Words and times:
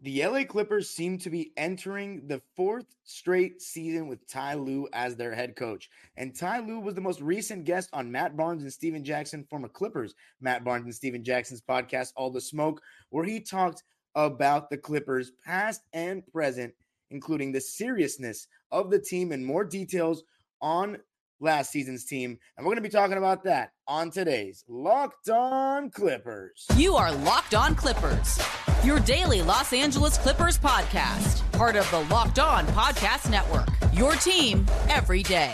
The 0.00 0.26
LA 0.26 0.44
Clippers 0.44 0.90
seem 0.90 1.18
to 1.18 1.30
be 1.30 1.52
entering 1.56 2.26
the 2.26 2.42
fourth 2.56 2.86
straight 3.04 3.62
season 3.62 4.06
with 4.06 4.26
Ty 4.26 4.54
Lue 4.54 4.88
as 4.92 5.16
their 5.16 5.34
head 5.34 5.56
coach. 5.56 5.88
And 6.16 6.36
Ty 6.36 6.60
Lue 6.60 6.80
was 6.80 6.94
the 6.94 7.00
most 7.00 7.20
recent 7.20 7.64
guest 7.64 7.88
on 7.92 8.12
Matt 8.12 8.36
Barnes 8.36 8.62
and 8.62 8.72
Stephen 8.72 9.04
Jackson, 9.04 9.46
former 9.48 9.68
Clippers, 9.68 10.14
Matt 10.40 10.64
Barnes 10.64 10.84
and 10.84 10.94
Stephen 10.94 11.24
Jackson's 11.24 11.62
podcast, 11.62 12.12
All 12.16 12.30
the 12.30 12.40
Smoke, 12.40 12.82
where 13.10 13.24
he 13.24 13.40
talked 13.40 13.82
about 14.14 14.68
the 14.68 14.76
Clippers, 14.76 15.32
past 15.44 15.82
and 15.92 16.26
present, 16.26 16.74
including 17.10 17.52
the 17.52 17.60
seriousness 17.60 18.46
of 18.70 18.90
the 18.90 18.98
team 18.98 19.32
and 19.32 19.44
more 19.44 19.64
details 19.64 20.24
on 20.60 20.98
last 21.40 21.70
season's 21.70 22.04
team. 22.04 22.38
And 22.56 22.64
we're 22.64 22.70
going 22.70 22.82
to 22.82 22.88
be 22.88 22.88
talking 22.88 23.18
about 23.18 23.44
that 23.44 23.72
on 23.86 24.10
today's 24.10 24.64
Locked 24.68 25.28
On 25.28 25.90
Clippers. 25.90 26.66
You 26.76 26.96
are 26.96 27.12
Locked 27.12 27.54
On 27.54 27.74
Clippers, 27.74 28.38
your 28.84 29.00
daily 29.00 29.40
Los 29.40 29.72
Angeles 29.72 30.18
Clippers 30.18 30.58
podcast, 30.58 31.40
part 31.52 31.74
of 31.74 31.90
the 31.90 32.00
Locked 32.14 32.38
On 32.38 32.66
Podcast 32.66 33.30
Network. 33.30 33.68
Your 33.94 34.12
team 34.12 34.66
every 34.88 35.22
day. 35.22 35.52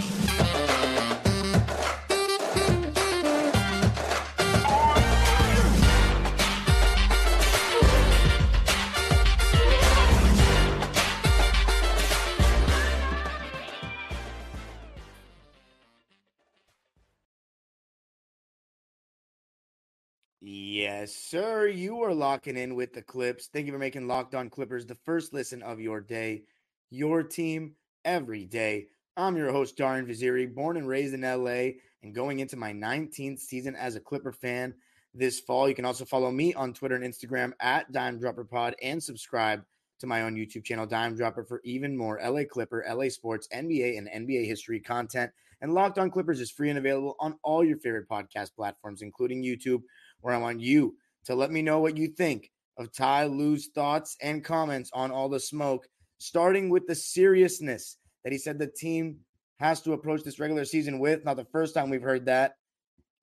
Yes, 21.01 21.17
sir. 21.17 21.67
You 21.67 22.03
are 22.03 22.13
locking 22.13 22.59
in 22.59 22.75
with 22.75 22.93
the 22.93 23.01
Clips. 23.01 23.47
Thank 23.47 23.65
you 23.65 23.73
for 23.73 23.79
making 23.79 24.07
Locked 24.07 24.35
On 24.35 24.51
Clippers 24.51 24.85
the 24.85 24.99
first 25.07 25.33
listen 25.33 25.63
of 25.63 25.81
your 25.81 25.99
day, 25.99 26.43
your 26.91 27.23
team 27.23 27.73
every 28.05 28.45
day. 28.45 28.89
I'm 29.17 29.35
your 29.35 29.51
host, 29.51 29.79
Darian 29.79 30.05
Vaziri, 30.07 30.55
born 30.55 30.77
and 30.77 30.87
raised 30.87 31.15
in 31.15 31.23
LA 31.23 31.79
and 32.03 32.15
going 32.15 32.41
into 32.41 32.59
my 32.59 32.75
19th 32.75 33.39
season 33.39 33.75
as 33.77 33.97
a 33.97 34.01
Clipper 34.01 34.31
fan 34.31 34.75
this 35.15 35.41
fall. 35.41 35.71
You 35.71 35.75
can 35.75 35.87
also 35.87 36.05
follow 36.05 36.31
me 36.31 36.53
on 36.53 36.75
Twitter 36.75 36.97
and 36.97 37.05
Instagram 37.15 37.53
at 37.61 37.91
Dime 37.93 38.19
Dropper 38.19 38.45
Pod 38.45 38.77
and 38.83 39.03
subscribe 39.03 39.65
to 40.01 40.07
my 40.07 40.21
own 40.21 40.37
YouTube 40.37 40.65
channel, 40.65 40.85
Dime 40.85 41.17
Dropper, 41.17 41.45
for 41.45 41.63
even 41.65 41.97
more 41.97 42.21
LA 42.23 42.43
Clipper, 42.45 42.85
LA 42.87 43.09
Sports, 43.09 43.49
NBA, 43.55 43.97
and 43.97 44.07
NBA 44.07 44.45
history 44.45 44.81
content. 44.81 45.31
And 45.63 45.75
Locked 45.75 45.99
On 45.99 46.11
Clippers 46.11 46.41
is 46.41 46.51
free 46.51 46.71
and 46.71 46.79
available 46.79 47.17
on 47.21 47.39
all 47.43 47.63
your 47.63 47.77
favorite 47.79 48.09
podcast 48.09 48.55
platforms, 48.55 49.03
including 49.03 49.43
YouTube 49.43 49.83
where 50.21 50.35
I 50.35 50.39
want 50.39 50.61
you 50.61 50.97
to 51.25 51.35
let 51.35 51.51
me 51.51 51.63
know 51.63 51.81
what 51.81 51.97
you 51.97 52.09
think 52.09 52.51
of 52.77 52.93
Ty 52.93 53.27
Lue's 53.27 53.69
thoughts 53.75 54.17
and 54.23 54.45
comments 54.45 54.91
on 54.95 55.11
all 55.11 55.29
the 55.29 55.41
smoke, 55.41 55.87
starting 56.19 56.71
with 56.71 56.87
the 56.87 56.95
seriousness 56.95 57.99
that 58.25 58.33
he 58.33 58.39
said 58.39 58.59
the 58.59 58.67
team 58.67 59.19
has 59.59 59.83
to 59.83 59.93
approach 59.93 60.23
this 60.23 60.41
regular 60.41 60.65
season 60.65 60.99
with. 60.99 61.25
Not 61.25 61.37
the 61.37 61.45
first 61.45 61.75
time 61.75 61.91
we've 61.91 62.03
heard 62.03 62.25
that. 62.27 62.57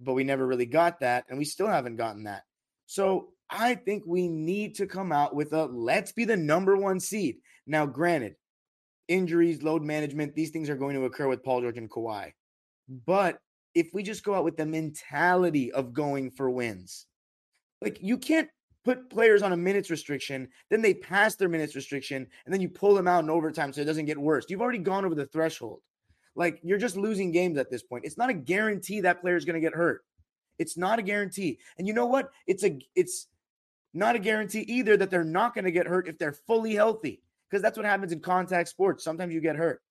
But 0.00 0.14
we 0.14 0.24
never 0.24 0.46
really 0.46 0.66
got 0.66 1.00
that, 1.00 1.24
and 1.28 1.38
we 1.38 1.44
still 1.44 1.66
haven't 1.66 1.96
gotten 1.96 2.24
that. 2.24 2.44
So 2.86 3.30
I 3.50 3.74
think 3.74 4.04
we 4.06 4.28
need 4.28 4.76
to 4.76 4.86
come 4.86 5.12
out 5.12 5.34
with 5.34 5.52
a 5.52 5.66
let's 5.66 6.12
be 6.12 6.24
the 6.24 6.36
number 6.36 6.76
one 6.76 7.00
seed. 7.00 7.38
Now, 7.66 7.86
granted, 7.86 8.36
injuries, 9.08 9.62
load 9.62 9.82
management, 9.82 10.34
these 10.34 10.50
things 10.50 10.70
are 10.70 10.76
going 10.76 10.94
to 10.94 11.04
occur 11.04 11.28
with 11.28 11.44
Paul 11.44 11.60
George 11.60 11.78
and 11.78 11.90
Kawhi. 11.90 12.32
But 12.90 13.38
if 13.74 13.94
we 13.94 14.02
just 14.02 14.24
go 14.24 14.34
out 14.34 14.44
with 14.44 14.56
the 14.56 14.66
mentality 14.66 15.70
of 15.72 15.92
going 15.92 16.30
for 16.30 16.50
wins, 16.50 17.06
like 17.80 17.98
you 18.02 18.18
can't 18.18 18.48
put 18.84 19.10
players 19.10 19.42
on 19.42 19.52
a 19.52 19.56
minutes 19.56 19.90
restriction, 19.90 20.48
then 20.70 20.82
they 20.82 20.94
pass 20.94 21.36
their 21.36 21.48
minutes 21.48 21.76
restriction, 21.76 22.26
and 22.44 22.52
then 22.52 22.60
you 22.60 22.68
pull 22.68 22.94
them 22.94 23.06
out 23.06 23.22
in 23.22 23.30
overtime 23.30 23.72
so 23.72 23.80
it 23.80 23.84
doesn't 23.84 24.06
get 24.06 24.18
worse. 24.18 24.46
You've 24.48 24.62
already 24.62 24.78
gone 24.78 25.04
over 25.04 25.14
the 25.14 25.26
threshold. 25.26 25.80
Like 26.34 26.60
you're 26.62 26.78
just 26.78 26.96
losing 26.96 27.32
games 27.32 27.58
at 27.58 27.70
this 27.70 27.82
point. 27.82 28.04
It's 28.04 28.18
not 28.18 28.30
a 28.30 28.34
guarantee 28.34 29.00
that 29.02 29.20
player 29.20 29.36
is 29.36 29.44
going 29.44 29.54
to 29.54 29.60
get 29.60 29.74
hurt. 29.74 30.02
It's 30.58 30.76
not 30.76 30.98
a 30.98 31.02
guarantee. 31.02 31.58
And 31.78 31.86
you 31.86 31.94
know 31.94 32.06
what? 32.06 32.30
It's 32.46 32.64
a 32.64 32.78
it's 32.94 33.28
not 33.94 34.16
a 34.16 34.18
guarantee 34.18 34.60
either 34.60 34.96
that 34.96 35.10
they're 35.10 35.24
not 35.24 35.54
going 35.54 35.64
to 35.64 35.72
get 35.72 35.86
hurt 35.86 36.08
if 36.08 36.18
they're 36.18 36.32
fully 36.32 36.74
healthy 36.74 37.22
because 37.48 37.62
that's 37.62 37.76
what 37.76 37.86
happens 37.86 38.12
in 38.12 38.20
contact 38.20 38.68
sports. 38.68 39.04
Sometimes 39.04 39.34
you 39.34 39.40
get 39.40 39.56
hurt. 39.56 39.82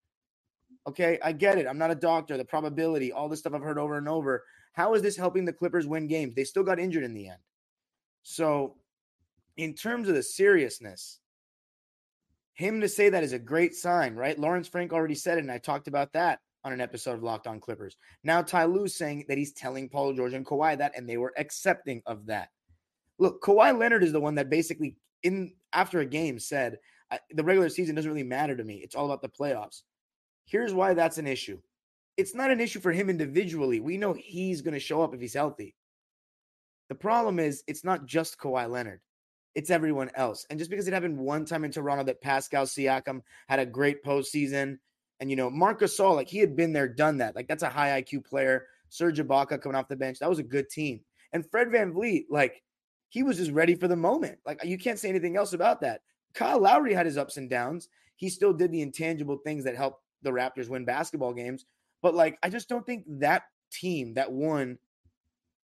Okay, 0.89 1.19
I 1.23 1.33
get 1.33 1.59
it. 1.59 1.67
I'm 1.67 1.77
not 1.77 1.91
a 1.91 1.95
doctor. 1.95 2.35
The 2.35 2.43
probability, 2.43 3.11
all 3.11 3.29
this 3.29 3.39
stuff 3.39 3.53
I've 3.53 3.61
heard 3.61 3.77
over 3.77 3.99
and 3.99 4.09
over. 4.09 4.43
How 4.73 4.95
is 4.95 5.03
this 5.03 5.15
helping 5.15 5.45
the 5.45 5.53
Clippers 5.53 5.85
win 5.85 6.07
games? 6.07 6.33
They 6.33 6.43
still 6.43 6.63
got 6.63 6.79
injured 6.79 7.03
in 7.03 7.13
the 7.13 7.27
end. 7.27 7.37
So, 8.23 8.75
in 9.55 9.75
terms 9.75 10.09
of 10.09 10.15
the 10.15 10.23
seriousness, 10.23 11.19
him 12.53 12.81
to 12.81 12.89
say 12.89 13.09
that 13.09 13.23
is 13.23 13.33
a 13.33 13.39
great 13.39 13.75
sign, 13.75 14.15
right? 14.15 14.39
Lawrence 14.39 14.67
Frank 14.67 14.91
already 14.91 15.13
said 15.13 15.37
it, 15.37 15.41
and 15.41 15.51
I 15.51 15.59
talked 15.59 15.87
about 15.87 16.11
that 16.13 16.39
on 16.63 16.73
an 16.73 16.81
episode 16.81 17.13
of 17.13 17.23
Locked 17.23 17.45
On 17.45 17.59
Clippers. 17.59 17.95
Now 18.23 18.41
Ty 18.41 18.65
Lue 18.65 18.87
saying 18.87 19.25
that 19.27 19.37
he's 19.37 19.53
telling 19.53 19.89
Paul 19.89 20.13
George 20.13 20.33
and 20.33 20.45
Kawhi 20.45 20.75
that, 20.79 20.93
and 20.97 21.07
they 21.07 21.17
were 21.17 21.33
accepting 21.37 22.01
of 22.07 22.25
that. 22.25 22.49
Look, 23.19 23.43
Kawhi 23.43 23.77
Leonard 23.77 24.03
is 24.03 24.11
the 24.11 24.19
one 24.19 24.35
that 24.35 24.49
basically 24.49 24.95
in 25.21 25.53
after 25.71 25.99
a 25.99 26.05
game 26.05 26.39
said, 26.39 26.79
the 27.31 27.43
regular 27.43 27.69
season 27.69 27.93
doesn't 27.93 28.09
really 28.09 28.23
matter 28.23 28.55
to 28.55 28.63
me. 28.63 28.77
It's 28.83 28.95
all 28.95 29.05
about 29.05 29.21
the 29.21 29.29
playoffs. 29.29 29.83
Here's 30.49 30.73
why 30.73 30.95
that's 30.95 31.19
an 31.19 31.27
issue. 31.27 31.59
It's 32.17 32.33
not 32.33 32.49
an 32.49 32.59
issue 32.59 32.79
for 32.79 32.91
him 32.91 33.07
individually. 33.07 33.79
We 33.79 33.97
know 33.97 34.13
he's 34.13 34.61
going 34.61 34.73
to 34.73 34.79
show 34.79 35.03
up 35.03 35.13
if 35.13 35.21
he's 35.21 35.35
healthy. 35.35 35.75
The 36.89 36.95
problem 36.95 37.37
is, 37.37 37.63
it's 37.67 37.83
not 37.83 38.07
just 38.07 38.39
Kawhi 38.39 38.67
Leonard, 38.67 39.01
it's 39.53 39.69
everyone 39.69 40.09
else. 40.15 40.47
And 40.49 40.57
just 40.57 40.71
because 40.71 40.87
it 40.87 40.93
happened 40.93 41.19
one 41.19 41.45
time 41.45 41.63
in 41.63 41.71
Toronto 41.71 42.03
that 42.05 42.21
Pascal 42.21 42.65
Siakam 42.65 43.21
had 43.47 43.59
a 43.59 43.65
great 43.65 44.03
postseason, 44.03 44.79
and 45.19 45.29
you 45.29 45.35
know, 45.35 45.51
Marcus 45.51 45.95
Gasol, 45.95 46.15
like 46.15 46.27
he 46.27 46.39
had 46.39 46.55
been 46.55 46.73
there, 46.73 46.87
done 46.87 47.19
that. 47.19 47.35
Like 47.35 47.47
that's 47.47 47.63
a 47.63 47.69
high 47.69 48.01
IQ 48.01 48.25
player. 48.25 48.65
Serge 48.89 49.19
Ibaka 49.19 49.61
coming 49.61 49.75
off 49.75 49.87
the 49.87 49.95
bench, 49.95 50.17
that 50.17 50.29
was 50.29 50.39
a 50.39 50.43
good 50.43 50.67
team. 50.71 51.01
And 51.31 51.47
Fred 51.51 51.67
VanVleet, 51.67 52.25
like 52.31 52.63
he 53.09 53.21
was 53.21 53.37
just 53.37 53.51
ready 53.51 53.75
for 53.75 53.87
the 53.87 53.95
moment. 53.95 54.39
Like 54.47 54.63
you 54.63 54.79
can't 54.79 54.97
say 54.97 55.09
anything 55.09 55.37
else 55.37 55.53
about 55.53 55.81
that. 55.81 56.01
Kyle 56.33 56.59
Lowry 56.59 56.95
had 56.95 57.05
his 57.05 57.17
ups 57.17 57.37
and 57.37 57.49
downs. 57.49 57.87
He 58.15 58.29
still 58.29 58.51
did 58.51 58.71
the 58.71 58.81
intangible 58.81 59.37
things 59.37 59.63
that 59.65 59.75
helped 59.75 60.01
the 60.21 60.31
Raptors 60.31 60.69
win 60.69 60.85
basketball 60.85 61.33
games. 61.33 61.65
But 62.01 62.15
like, 62.15 62.37
I 62.43 62.49
just 62.49 62.69
don't 62.69 62.85
think 62.85 63.05
that 63.19 63.43
team 63.71 64.15
that 64.15 64.31
won 64.31 64.77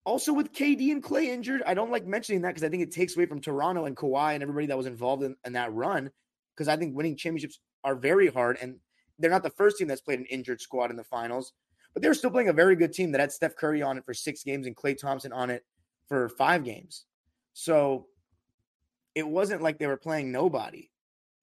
Also, 0.05 0.33
with 0.33 0.51
KD 0.51 0.91
and 0.91 1.01
Klay 1.01 1.27
injured, 1.27 1.63
I 1.65 1.73
don't 1.73 1.91
like 1.91 2.05
mentioning 2.05 2.41
that 2.41 2.49
because 2.49 2.63
I 2.63 2.69
think 2.69 2.83
it 2.83 2.91
takes 2.91 3.15
away 3.15 3.25
from 3.25 3.39
Toronto 3.39 3.85
and 3.85 3.95
Kawhi 3.95 4.33
and 4.33 4.43
everybody 4.43 4.67
that 4.67 4.77
was 4.77 4.85
involved 4.85 5.23
in, 5.23 5.35
in 5.45 5.53
that 5.53 5.73
run. 5.73 6.11
Because 6.55 6.67
I 6.67 6.75
think 6.75 6.95
winning 6.95 7.15
championships 7.15 7.59
are 7.83 7.95
very 7.95 8.27
hard, 8.27 8.57
and 8.61 8.79
they're 9.17 9.31
not 9.31 9.43
the 9.43 9.49
first 9.49 9.77
team 9.77 9.87
that's 9.87 10.01
played 10.01 10.19
an 10.19 10.25
injured 10.25 10.61
squad 10.61 10.91
in 10.91 10.97
the 10.97 11.03
finals, 11.03 11.53
but 11.93 12.03
they're 12.03 12.13
still 12.13 12.31
playing 12.31 12.49
a 12.49 12.53
very 12.53 12.75
good 12.75 12.93
team 12.93 13.11
that 13.11 13.21
had 13.21 13.31
Steph 13.31 13.55
Curry 13.55 13.81
on 13.81 13.97
it 13.97 14.05
for 14.05 14.13
six 14.13 14.43
games 14.43 14.67
and 14.67 14.75
Klay 14.75 14.97
Thompson 14.97 15.31
on 15.31 15.49
it 15.49 15.63
for 16.07 16.29
five 16.29 16.63
games. 16.63 17.05
So 17.53 18.07
it 19.15 19.27
wasn't 19.27 19.61
like 19.61 19.79
they 19.79 19.87
were 19.87 19.97
playing 19.97 20.31
nobody. 20.31 20.89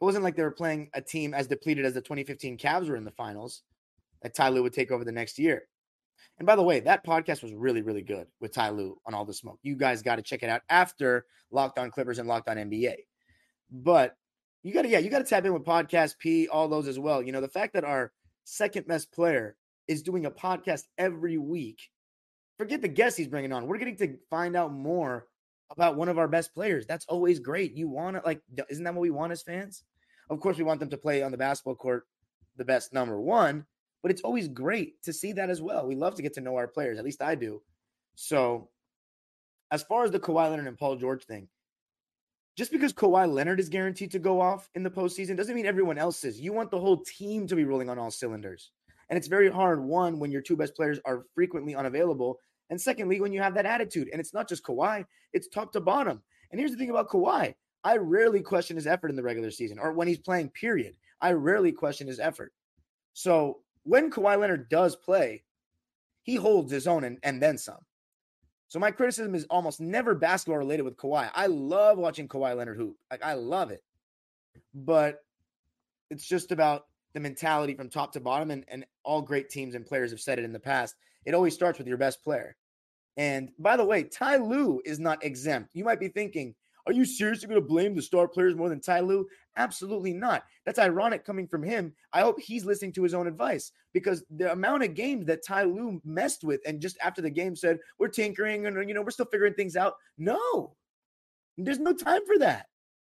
It 0.00 0.04
wasn't 0.04 0.24
like 0.24 0.36
they 0.36 0.42
were 0.42 0.50
playing 0.50 0.90
a 0.94 1.02
team 1.02 1.34
as 1.34 1.46
depleted 1.46 1.84
as 1.84 1.94
the 1.94 2.00
2015 2.00 2.56
Cavs 2.56 2.88
were 2.88 2.96
in 2.96 3.04
the 3.04 3.10
finals 3.10 3.62
that 4.22 4.34
Ty 4.34 4.50
Lue 4.50 4.62
would 4.62 4.72
take 4.72 4.90
over 4.90 5.04
the 5.04 5.12
next 5.12 5.38
year. 5.38 5.64
And 6.38 6.46
by 6.46 6.56
the 6.56 6.62
way, 6.62 6.80
that 6.80 7.04
podcast 7.04 7.42
was 7.42 7.52
really, 7.52 7.82
really 7.82 8.02
good 8.02 8.26
with 8.40 8.52
Ty 8.52 8.70
Lue 8.70 8.98
on 9.06 9.12
all 9.12 9.26
the 9.26 9.34
smoke. 9.34 9.58
You 9.62 9.76
guys 9.76 10.02
got 10.02 10.16
to 10.16 10.22
check 10.22 10.42
it 10.42 10.48
out 10.48 10.62
after 10.70 11.26
Locked 11.50 11.78
On 11.78 11.90
Clippers 11.90 12.18
and 12.18 12.28
Locked 12.28 12.48
On 12.48 12.56
NBA. 12.56 12.94
But 13.70 14.16
you 14.62 14.72
got 14.72 14.82
to, 14.82 14.88
yeah, 14.88 14.98
you 14.98 15.10
got 15.10 15.18
to 15.18 15.24
tap 15.24 15.44
in 15.44 15.52
with 15.52 15.64
Podcast 15.64 16.18
P, 16.18 16.48
all 16.48 16.68
those 16.68 16.88
as 16.88 16.98
well. 16.98 17.22
You 17.22 17.32
know, 17.32 17.40
the 17.40 17.48
fact 17.48 17.74
that 17.74 17.84
our 17.84 18.12
second 18.44 18.86
best 18.86 19.12
player 19.12 19.56
is 19.86 20.02
doing 20.02 20.26
a 20.26 20.30
podcast 20.30 20.84
every 20.96 21.36
week. 21.36 21.90
Forget 22.58 22.80
the 22.82 22.88
guests 22.88 23.18
he's 23.18 23.28
bringing 23.28 23.52
on. 23.52 23.66
We're 23.66 23.78
getting 23.78 23.96
to 23.96 24.16
find 24.30 24.56
out 24.56 24.72
more 24.72 25.26
about 25.70 25.96
one 25.96 26.08
of 26.08 26.18
our 26.18 26.28
best 26.28 26.54
players. 26.54 26.86
That's 26.86 27.06
always 27.06 27.38
great. 27.38 27.74
You 27.74 27.88
want 27.88 28.16
to, 28.16 28.22
like, 28.24 28.42
isn't 28.68 28.84
that 28.84 28.94
what 28.94 29.00
we 29.00 29.10
want 29.10 29.32
as 29.32 29.42
fans? 29.42 29.82
Of 30.30 30.38
course, 30.40 30.56
we 30.56 30.64
want 30.64 30.80
them 30.80 30.90
to 30.90 30.96
play 30.96 31.22
on 31.22 31.32
the 31.32 31.36
basketball 31.36 31.74
court 31.74 32.06
the 32.56 32.64
best 32.64 32.92
number 32.92 33.20
one, 33.20 33.66
but 34.02 34.12
it's 34.12 34.22
always 34.22 34.48
great 34.48 35.02
to 35.02 35.12
see 35.12 35.32
that 35.32 35.50
as 35.50 35.60
well. 35.60 35.86
We 35.86 35.96
love 35.96 36.14
to 36.14 36.22
get 36.22 36.34
to 36.34 36.40
know 36.40 36.56
our 36.56 36.68
players. 36.68 36.98
At 36.98 37.04
least 37.04 37.20
I 37.20 37.34
do. 37.34 37.62
So, 38.14 38.70
as 39.72 39.82
far 39.82 40.04
as 40.04 40.12
the 40.12 40.20
Kawhi 40.20 40.50
Leonard 40.50 40.68
and 40.68 40.78
Paul 40.78 40.96
George 40.96 41.24
thing, 41.24 41.48
just 42.56 42.70
because 42.70 42.92
Kawhi 42.92 43.32
Leonard 43.32 43.60
is 43.60 43.68
guaranteed 43.68 44.12
to 44.12 44.18
go 44.18 44.40
off 44.40 44.68
in 44.74 44.82
the 44.82 44.90
postseason 44.90 45.36
doesn't 45.36 45.54
mean 45.54 45.66
everyone 45.66 45.98
else 45.98 46.24
is. 46.24 46.40
You 46.40 46.52
want 46.52 46.70
the 46.70 46.80
whole 46.80 46.98
team 46.98 47.46
to 47.48 47.56
be 47.56 47.64
rolling 47.64 47.88
on 47.88 47.98
all 47.98 48.10
cylinders. 48.10 48.70
And 49.08 49.16
it's 49.16 49.28
very 49.28 49.50
hard, 49.50 49.82
one, 49.82 50.18
when 50.20 50.30
your 50.30 50.42
two 50.42 50.56
best 50.56 50.76
players 50.76 51.00
are 51.04 51.24
frequently 51.34 51.74
unavailable. 51.74 52.38
And 52.68 52.80
secondly, 52.80 53.20
when 53.20 53.32
you 53.32 53.40
have 53.40 53.54
that 53.54 53.66
attitude. 53.66 54.08
And 54.12 54.20
it's 54.20 54.34
not 54.34 54.48
just 54.48 54.62
Kawhi, 54.62 55.04
it's 55.32 55.48
top 55.48 55.72
to 55.72 55.80
bottom. 55.80 56.22
And 56.50 56.60
here's 56.60 56.70
the 56.70 56.76
thing 56.76 56.90
about 56.90 57.08
Kawhi 57.08 57.54
I 57.82 57.96
rarely 57.96 58.40
question 58.40 58.76
his 58.76 58.86
effort 58.86 59.10
in 59.10 59.16
the 59.16 59.22
regular 59.22 59.50
season 59.50 59.78
or 59.78 59.92
when 59.92 60.08
he's 60.08 60.18
playing, 60.18 60.50
period. 60.50 60.96
I 61.20 61.32
rarely 61.32 61.72
question 61.72 62.06
his 62.06 62.20
effort. 62.20 62.52
So 63.12 63.60
when 63.84 64.10
Kawhi 64.10 64.38
Leonard 64.38 64.68
does 64.68 64.96
play, 64.96 65.44
he 66.22 66.36
holds 66.36 66.70
his 66.70 66.86
own 66.86 67.04
and, 67.04 67.18
and 67.22 67.42
then 67.42 67.58
some. 67.58 67.78
So 68.68 68.78
my 68.78 68.90
criticism 68.90 69.34
is 69.34 69.46
almost 69.50 69.80
never 69.80 70.14
basketball 70.14 70.58
related 70.58 70.84
with 70.84 70.96
Kawhi. 70.96 71.30
I 71.34 71.46
love 71.46 71.98
watching 71.98 72.28
Kawhi 72.28 72.56
Leonard 72.56 72.76
hoop. 72.76 72.96
Like 73.10 73.24
I 73.24 73.34
love 73.34 73.70
it. 73.70 73.82
But 74.74 75.24
it's 76.10 76.26
just 76.26 76.52
about 76.52 76.86
the 77.12 77.20
mentality 77.20 77.74
from 77.74 77.88
top 77.88 78.12
to 78.12 78.20
bottom 78.20 78.50
and, 78.50 78.64
and 78.68 78.86
all 79.02 79.22
great 79.22 79.50
teams 79.50 79.74
and 79.74 79.84
players 79.84 80.10
have 80.10 80.20
said 80.20 80.38
it 80.38 80.44
in 80.44 80.52
the 80.52 80.60
past. 80.60 80.94
It 81.24 81.34
always 81.34 81.54
starts 81.54 81.78
with 81.78 81.88
your 81.88 81.96
best 81.96 82.22
player. 82.22 82.56
And 83.16 83.50
by 83.58 83.76
the 83.76 83.84
way, 83.84 84.04
Ty 84.04 84.36
Lue 84.36 84.80
is 84.84 84.98
not 84.98 85.24
exempt. 85.24 85.74
You 85.74 85.84
might 85.84 86.00
be 86.00 86.08
thinking, 86.08 86.54
are 86.86 86.92
you 86.92 87.04
seriously 87.04 87.48
going 87.48 87.60
to 87.60 87.66
blame 87.66 87.94
the 87.94 88.02
star 88.02 88.28
players 88.28 88.54
more 88.54 88.68
than 88.68 88.80
Ty 88.80 89.00
Lue? 89.00 89.26
Absolutely 89.56 90.12
not. 90.12 90.44
That's 90.64 90.78
ironic 90.78 91.24
coming 91.24 91.46
from 91.46 91.62
him. 91.62 91.92
I 92.12 92.20
hope 92.20 92.40
he's 92.40 92.64
listening 92.64 92.92
to 92.92 93.02
his 93.02 93.14
own 93.14 93.26
advice 93.26 93.72
because 93.92 94.24
the 94.30 94.52
amount 94.52 94.84
of 94.84 94.94
games 94.94 95.26
that 95.26 95.44
Ty 95.44 95.64
Lue 95.64 96.00
messed 96.04 96.44
with 96.44 96.60
and 96.66 96.80
just 96.80 96.98
after 97.02 97.20
the 97.22 97.30
game 97.30 97.56
said, 97.56 97.78
we're 97.98 98.08
tinkering 98.08 98.66
and, 98.66 98.88
you 98.88 98.94
know, 98.94 99.02
we're 99.02 99.10
still 99.10 99.26
figuring 99.26 99.54
things 99.54 99.76
out. 99.76 99.94
No, 100.18 100.74
there's 101.56 101.78
no 101.78 101.92
time 101.92 102.24
for 102.26 102.38
that. 102.38 102.66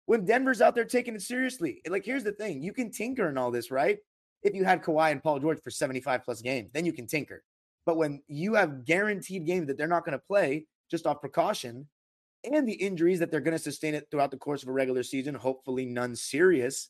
When 0.05 0.25
Denver's 0.25 0.61
out 0.61 0.73
there 0.73 0.85
taking 0.85 1.15
it 1.15 1.21
seriously, 1.21 1.81
like, 1.89 2.05
here's 2.05 2.23
the 2.23 2.31
thing 2.31 2.61
you 2.61 2.71
can 2.71 2.91
tinker 2.91 3.27
and 3.27 3.37
all 3.37 3.51
this, 3.51 3.71
right? 3.71 3.97
If 4.43 4.55
you 4.55 4.63
had 4.63 4.83
Kawhi 4.83 5.11
and 5.11 5.21
Paul 5.21 5.39
George 5.39 5.61
for 5.61 5.71
75 5.71 6.23
plus 6.23 6.41
games, 6.41 6.69
then 6.73 6.85
you 6.85 6.93
can 6.93 7.07
tinker. 7.07 7.43
But 7.85 7.97
when 7.97 8.21
you 8.27 8.53
have 8.53 8.85
guaranteed 8.85 9.45
games 9.45 9.67
that 9.67 9.77
they're 9.77 9.87
not 9.87 10.05
going 10.05 10.17
to 10.17 10.23
play 10.25 10.65
just 10.89 11.07
off 11.07 11.19
precaution, 11.19 11.87
and 12.55 12.67
the 12.67 12.73
injuries 12.73 13.19
that 13.19 13.31
they're 13.31 13.39
going 13.39 13.57
to 13.57 13.63
sustain 13.63 13.93
it 13.93 14.07
throughout 14.09 14.31
the 14.31 14.37
course 14.37 14.63
of 14.63 14.69
a 14.69 14.73
regular 14.73 15.03
season, 15.03 15.35
hopefully 15.35 15.85
none 15.85 16.15
serious, 16.15 16.89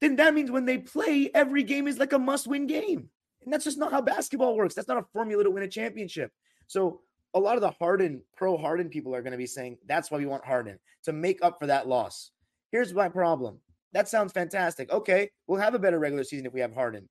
then 0.00 0.16
that 0.16 0.34
means 0.34 0.50
when 0.50 0.66
they 0.66 0.78
play, 0.78 1.30
every 1.34 1.62
game 1.62 1.88
is 1.88 1.98
like 1.98 2.12
a 2.12 2.18
must 2.18 2.46
win 2.46 2.66
game. 2.66 3.08
And 3.42 3.52
that's 3.52 3.64
just 3.64 3.78
not 3.78 3.92
how 3.92 4.00
basketball 4.00 4.56
works. 4.56 4.74
That's 4.74 4.88
not 4.88 4.98
a 4.98 5.06
formula 5.12 5.44
to 5.44 5.50
win 5.50 5.62
a 5.62 5.68
championship. 5.68 6.30
So 6.66 7.00
a 7.34 7.40
lot 7.40 7.56
of 7.56 7.60
the 7.60 7.70
Harden, 7.70 8.22
pro 8.36 8.56
Harden 8.56 8.88
people 8.88 9.14
are 9.14 9.22
going 9.22 9.32
to 9.32 9.38
be 9.38 9.46
saying 9.46 9.78
that's 9.86 10.10
why 10.10 10.18
we 10.18 10.26
want 10.26 10.44
Harden 10.44 10.78
to 11.04 11.12
make 11.12 11.40
up 11.42 11.58
for 11.58 11.66
that 11.66 11.88
loss. 11.88 12.30
Here's 12.70 12.94
my 12.94 13.08
problem. 13.08 13.60
That 13.92 14.08
sounds 14.08 14.32
fantastic. 14.32 14.90
Okay, 14.90 15.30
we'll 15.46 15.60
have 15.60 15.74
a 15.74 15.78
better 15.78 15.98
regular 15.98 16.24
season 16.24 16.46
if 16.46 16.52
we 16.52 16.60
have 16.60 16.74
Harden. 16.74 17.08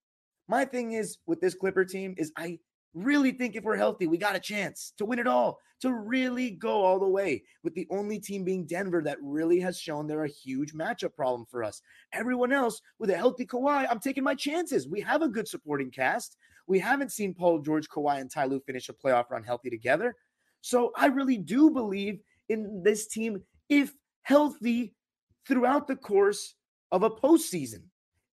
My 0.48 0.66
thing 0.66 0.92
is 0.92 1.18
with 1.26 1.40
this 1.40 1.56
Clipper 1.56 1.86
team 1.86 2.16
is 2.18 2.32
I 2.38 2.60
really 2.94 3.32
think 3.32 3.56
if 3.56 3.64
we're 3.64 3.76
healthy, 3.76 4.08
we 4.08 4.18
got 4.18 4.36
a 4.36 4.40
chance 4.40 4.94
to 4.98 5.06
win 5.06 5.20
it 5.20 5.28
all, 5.28 5.60
to 5.82 5.94
really 5.94 6.52
go 6.52 6.84
all 6.84 7.00
the 7.00 7.08
way, 7.08 7.44
with 7.64 7.74
the 7.74 7.88
only 7.90 8.20
team 8.20 8.44
being 8.44 8.66
Denver 8.66 9.02
that 9.04 9.18
really 9.22 9.60
has 9.60 9.80
shown 9.80 10.08
they're 10.08 10.26
a 10.26 10.30
huge 10.30 10.74
matchup 10.74 11.16
problem 11.16 11.46
for 11.50 11.64
us. 11.64 11.82
Everyone 12.14 12.52
else 12.52 12.82
with 13.00 13.10
a 13.10 13.18
healthy 13.18 13.46
Kawhi, 13.46 13.88
I'm 13.90 14.00
taking 14.00 14.24
my 14.24 14.36
chances. 14.36 14.88
We 14.88 15.02
have 15.02 15.22
a 15.22 15.28
good 15.28 15.48
supporting 15.48 15.92
cast. 15.92 16.38
We 16.68 16.80
haven't 16.80 17.12
seen 17.12 17.34
Paul 17.34 17.60
George, 17.60 17.90
Kawhi, 17.90 18.22
and 18.22 18.32
Ty 18.32 18.46
Lue 18.46 18.62
finish 18.62 18.90
a 18.90 18.94
playoff 18.94 19.30
run 19.30 19.44
healthy 19.44 19.70
together. 19.70 20.16
So 20.62 20.94
I 20.96 21.08
really 21.08 21.38
do 21.38 21.70
believe 21.72 22.20
in 22.50 22.84
this 22.84 23.08
team 23.08 23.42
if 23.68 23.94
healthy 24.22 24.94
throughout 25.46 25.88
the 25.88 25.96
course 25.96 26.56
of 26.92 27.04
a 27.04 27.10
postseason. 27.10 27.82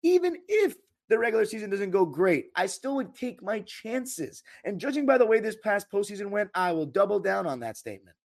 Even 0.02 0.36
if 0.48 0.76
the 1.10 1.18
regular 1.18 1.44
season 1.44 1.68
doesn't 1.68 1.90
go 1.90 2.06
great, 2.06 2.46
I 2.54 2.66
still 2.66 2.94
would 2.96 3.14
take 3.14 3.42
my 3.42 3.60
chances. 3.60 4.42
And 4.64 4.80
judging 4.80 5.04
by 5.04 5.18
the 5.18 5.26
way 5.26 5.40
this 5.40 5.56
past 5.56 5.90
postseason 5.92 6.30
went, 6.30 6.50
I 6.54 6.72
will 6.72 6.86
double 6.86 7.18
down 7.18 7.46
on 7.46 7.60
that 7.60 7.76
statement. 7.76 8.16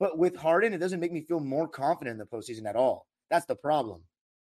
But 0.00 0.18
with 0.18 0.34
Harden, 0.34 0.72
it 0.72 0.78
doesn't 0.78 0.98
make 0.98 1.12
me 1.12 1.20
feel 1.20 1.40
more 1.40 1.68
confident 1.68 2.14
in 2.14 2.18
the 2.18 2.24
postseason 2.24 2.66
at 2.66 2.74
all. 2.74 3.06
That's 3.30 3.46
the 3.46 3.54
problem. 3.54 4.02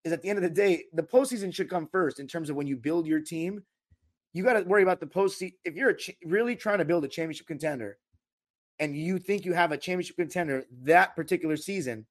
Is 0.04 0.12
at 0.12 0.22
the 0.22 0.28
end 0.28 0.38
of 0.38 0.42
the 0.42 0.50
day, 0.50 0.84
the 0.92 1.04
postseason 1.04 1.54
should 1.54 1.70
come 1.70 1.88
first 1.90 2.18
in 2.18 2.26
terms 2.26 2.50
of 2.50 2.56
when 2.56 2.66
you 2.66 2.76
build 2.76 3.06
your 3.06 3.20
team. 3.20 3.62
You 4.32 4.42
got 4.42 4.54
to 4.54 4.62
worry 4.62 4.82
about 4.82 4.98
the 4.98 5.06
postseason. 5.06 5.54
If 5.64 5.74
you're 5.74 5.92
ch- 5.92 6.16
really 6.24 6.56
trying 6.56 6.78
to 6.78 6.84
build 6.84 7.04
a 7.04 7.08
championship 7.08 7.46
contender, 7.46 7.98
and 8.80 8.96
you 8.96 9.20
think 9.20 9.44
you 9.44 9.52
have 9.52 9.70
a 9.70 9.76
championship 9.76 10.16
contender 10.16 10.64
that 10.82 11.14
particular 11.14 11.56
season, 11.56 12.06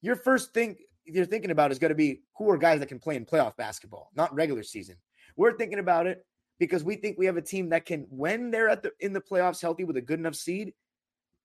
your 0.00 0.16
first 0.16 0.54
thing 0.54 0.76
you're 1.06 1.26
thinking 1.26 1.50
about 1.50 1.72
is 1.72 1.78
going 1.78 1.90
to 1.90 1.94
be 1.94 2.22
who 2.36 2.50
are 2.50 2.58
guys 2.58 2.80
that 2.80 2.88
can 2.88 2.98
play 2.98 3.16
in 3.16 3.24
playoff 3.24 3.56
basketball, 3.56 4.10
not 4.14 4.34
regular 4.34 4.62
season. 4.62 4.96
We're 5.36 5.56
thinking 5.56 5.78
about 5.78 6.06
it 6.06 6.24
because 6.58 6.84
we 6.84 6.96
think 6.96 7.18
we 7.18 7.26
have 7.26 7.36
a 7.36 7.42
team 7.42 7.68
that 7.70 7.86
can, 7.86 8.06
when 8.10 8.50
they're 8.50 8.68
at 8.68 8.82
the 8.82 8.92
in 9.00 9.12
the 9.12 9.20
playoffs 9.20 9.60
healthy 9.60 9.84
with 9.84 9.96
a 9.96 10.02
good 10.02 10.18
enough 10.18 10.34
seed, 10.34 10.72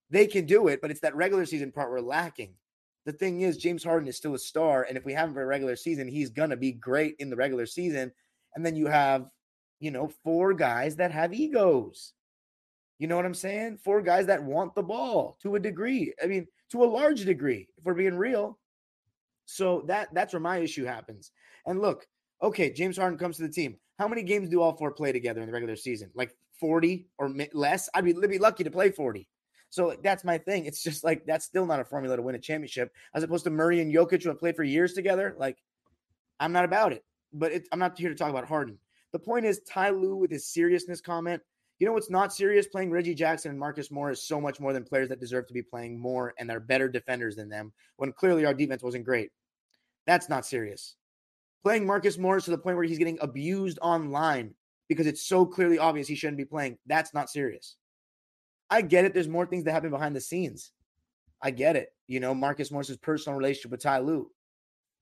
they 0.09 0.27
can 0.27 0.45
do 0.45 0.67
it. 0.67 0.81
But 0.81 0.91
it's 0.91 1.01
that 1.01 1.15
regular 1.15 1.45
season 1.45 1.71
part 1.71 1.91
we're 1.91 2.01
lacking. 2.01 2.55
The 3.05 3.11
thing 3.11 3.41
is, 3.41 3.57
James 3.57 3.83
Harden 3.83 4.07
is 4.07 4.17
still 4.17 4.35
a 4.35 4.39
star, 4.39 4.83
and 4.83 4.95
if 4.95 5.05
we 5.05 5.13
have 5.13 5.29
him 5.29 5.33
for 5.33 5.41
a 5.41 5.47
regular 5.47 5.75
season, 5.75 6.07
he's 6.07 6.29
gonna 6.29 6.57
be 6.57 6.71
great 6.71 7.15
in 7.19 7.29
the 7.29 7.35
regular 7.35 7.65
season. 7.65 8.11
And 8.55 8.65
then 8.65 8.75
you 8.75 8.87
have, 8.87 9.27
you 9.79 9.91
know, 9.91 10.11
four 10.23 10.53
guys 10.53 10.97
that 10.97 11.11
have 11.11 11.33
egos. 11.33 12.13
You 12.99 13.07
know 13.07 13.15
what 13.15 13.25
I'm 13.25 13.33
saying? 13.33 13.79
Four 13.83 14.03
guys 14.03 14.27
that 14.27 14.43
want 14.43 14.75
the 14.75 14.83
ball 14.83 15.37
to 15.41 15.55
a 15.55 15.59
degree. 15.59 16.13
I 16.21 16.27
mean, 16.27 16.45
to 16.71 16.83
a 16.83 16.85
large 16.85 17.25
degree, 17.25 17.67
if 17.77 17.83
we're 17.83 17.95
being 17.95 18.15
real. 18.15 18.59
So 19.45 19.83
that 19.87 20.13
that's 20.13 20.33
where 20.33 20.39
my 20.39 20.57
issue 20.57 20.85
happens. 20.85 21.31
And 21.65 21.79
look, 21.79 22.07
okay, 22.41 22.71
James 22.71 22.97
Harden 22.97 23.19
comes 23.19 23.37
to 23.37 23.43
the 23.43 23.49
team. 23.49 23.77
How 23.99 24.07
many 24.07 24.23
games 24.23 24.49
do 24.49 24.61
all 24.61 24.75
four 24.75 24.91
play 24.91 25.11
together 25.11 25.41
in 25.41 25.47
the 25.47 25.53
regular 25.53 25.75
season? 25.75 26.09
Like 26.15 26.35
40 26.59 27.07
or 27.17 27.33
less? 27.53 27.89
I'd 27.93 28.05
be, 28.05 28.13
be 28.13 28.39
lucky 28.39 28.63
to 28.63 28.71
play 28.71 28.89
40. 28.91 29.27
So 29.69 29.95
that's 30.03 30.23
my 30.23 30.37
thing. 30.37 30.65
It's 30.65 30.83
just 30.83 31.03
like 31.03 31.25
that's 31.25 31.45
still 31.45 31.65
not 31.65 31.79
a 31.79 31.85
formula 31.85 32.17
to 32.17 32.21
win 32.21 32.35
a 32.35 32.39
championship, 32.39 32.91
as 33.13 33.23
opposed 33.23 33.45
to 33.45 33.49
Murray 33.49 33.79
and 33.79 33.93
Jokic 33.93 34.23
who 34.23 34.29
have 34.29 34.39
played 34.39 34.55
for 34.55 34.63
years 34.63 34.93
together. 34.93 35.35
Like, 35.37 35.57
I'm 36.39 36.51
not 36.51 36.65
about 36.65 36.91
it. 36.93 37.05
But 37.33 37.53
it, 37.53 37.67
I'm 37.71 37.79
not 37.79 37.97
here 37.97 38.09
to 38.09 38.15
talk 38.15 38.29
about 38.29 38.47
Harden. 38.47 38.77
The 39.13 39.19
point 39.19 39.45
is, 39.45 39.61
Ty 39.61 39.91
Lue 39.91 40.17
with 40.17 40.31
his 40.31 40.47
seriousness 40.47 40.99
comment. 40.99 41.41
You 41.81 41.87
know 41.87 41.93
what's 41.93 42.11
not 42.11 42.31
serious? 42.31 42.67
Playing 42.67 42.91
Reggie 42.91 43.15
Jackson 43.15 43.49
and 43.49 43.59
Marcus 43.59 43.89
Morris 43.89 44.21
so 44.21 44.39
much 44.39 44.59
more 44.59 44.71
than 44.71 44.83
players 44.83 45.09
that 45.09 45.19
deserve 45.19 45.47
to 45.47 45.53
be 45.53 45.63
playing 45.63 45.99
more 45.99 46.31
and 46.37 46.51
are 46.51 46.59
better 46.59 46.87
defenders 46.87 47.35
than 47.35 47.49
them. 47.49 47.73
When 47.95 48.11
clearly 48.11 48.45
our 48.45 48.53
defense 48.53 48.83
wasn't 48.83 49.03
great. 49.03 49.31
That's 50.05 50.29
not 50.29 50.45
serious. 50.45 50.95
Playing 51.63 51.87
Marcus 51.87 52.19
Morris 52.19 52.45
to 52.45 52.51
the 52.51 52.57
point 52.59 52.75
where 52.75 52.85
he's 52.85 52.99
getting 52.99 53.17
abused 53.19 53.79
online 53.81 54.53
because 54.89 55.07
it's 55.07 55.25
so 55.25 55.43
clearly 55.43 55.79
obvious 55.79 56.07
he 56.07 56.13
shouldn't 56.13 56.37
be 56.37 56.45
playing. 56.45 56.77
That's 56.85 57.15
not 57.15 57.31
serious. 57.31 57.77
I 58.69 58.83
get 58.83 59.05
it. 59.05 59.15
There's 59.15 59.27
more 59.27 59.47
things 59.47 59.63
that 59.63 59.71
happen 59.71 59.89
behind 59.89 60.15
the 60.15 60.21
scenes. 60.21 60.73
I 61.41 61.49
get 61.49 61.75
it. 61.75 61.95
You 62.05 62.19
know, 62.19 62.35
Marcus 62.35 62.69
Morris's 62.69 62.97
personal 62.97 63.39
relationship 63.39 63.71
with 63.71 63.81
Ty 63.81 64.01
Lue. 64.01 64.29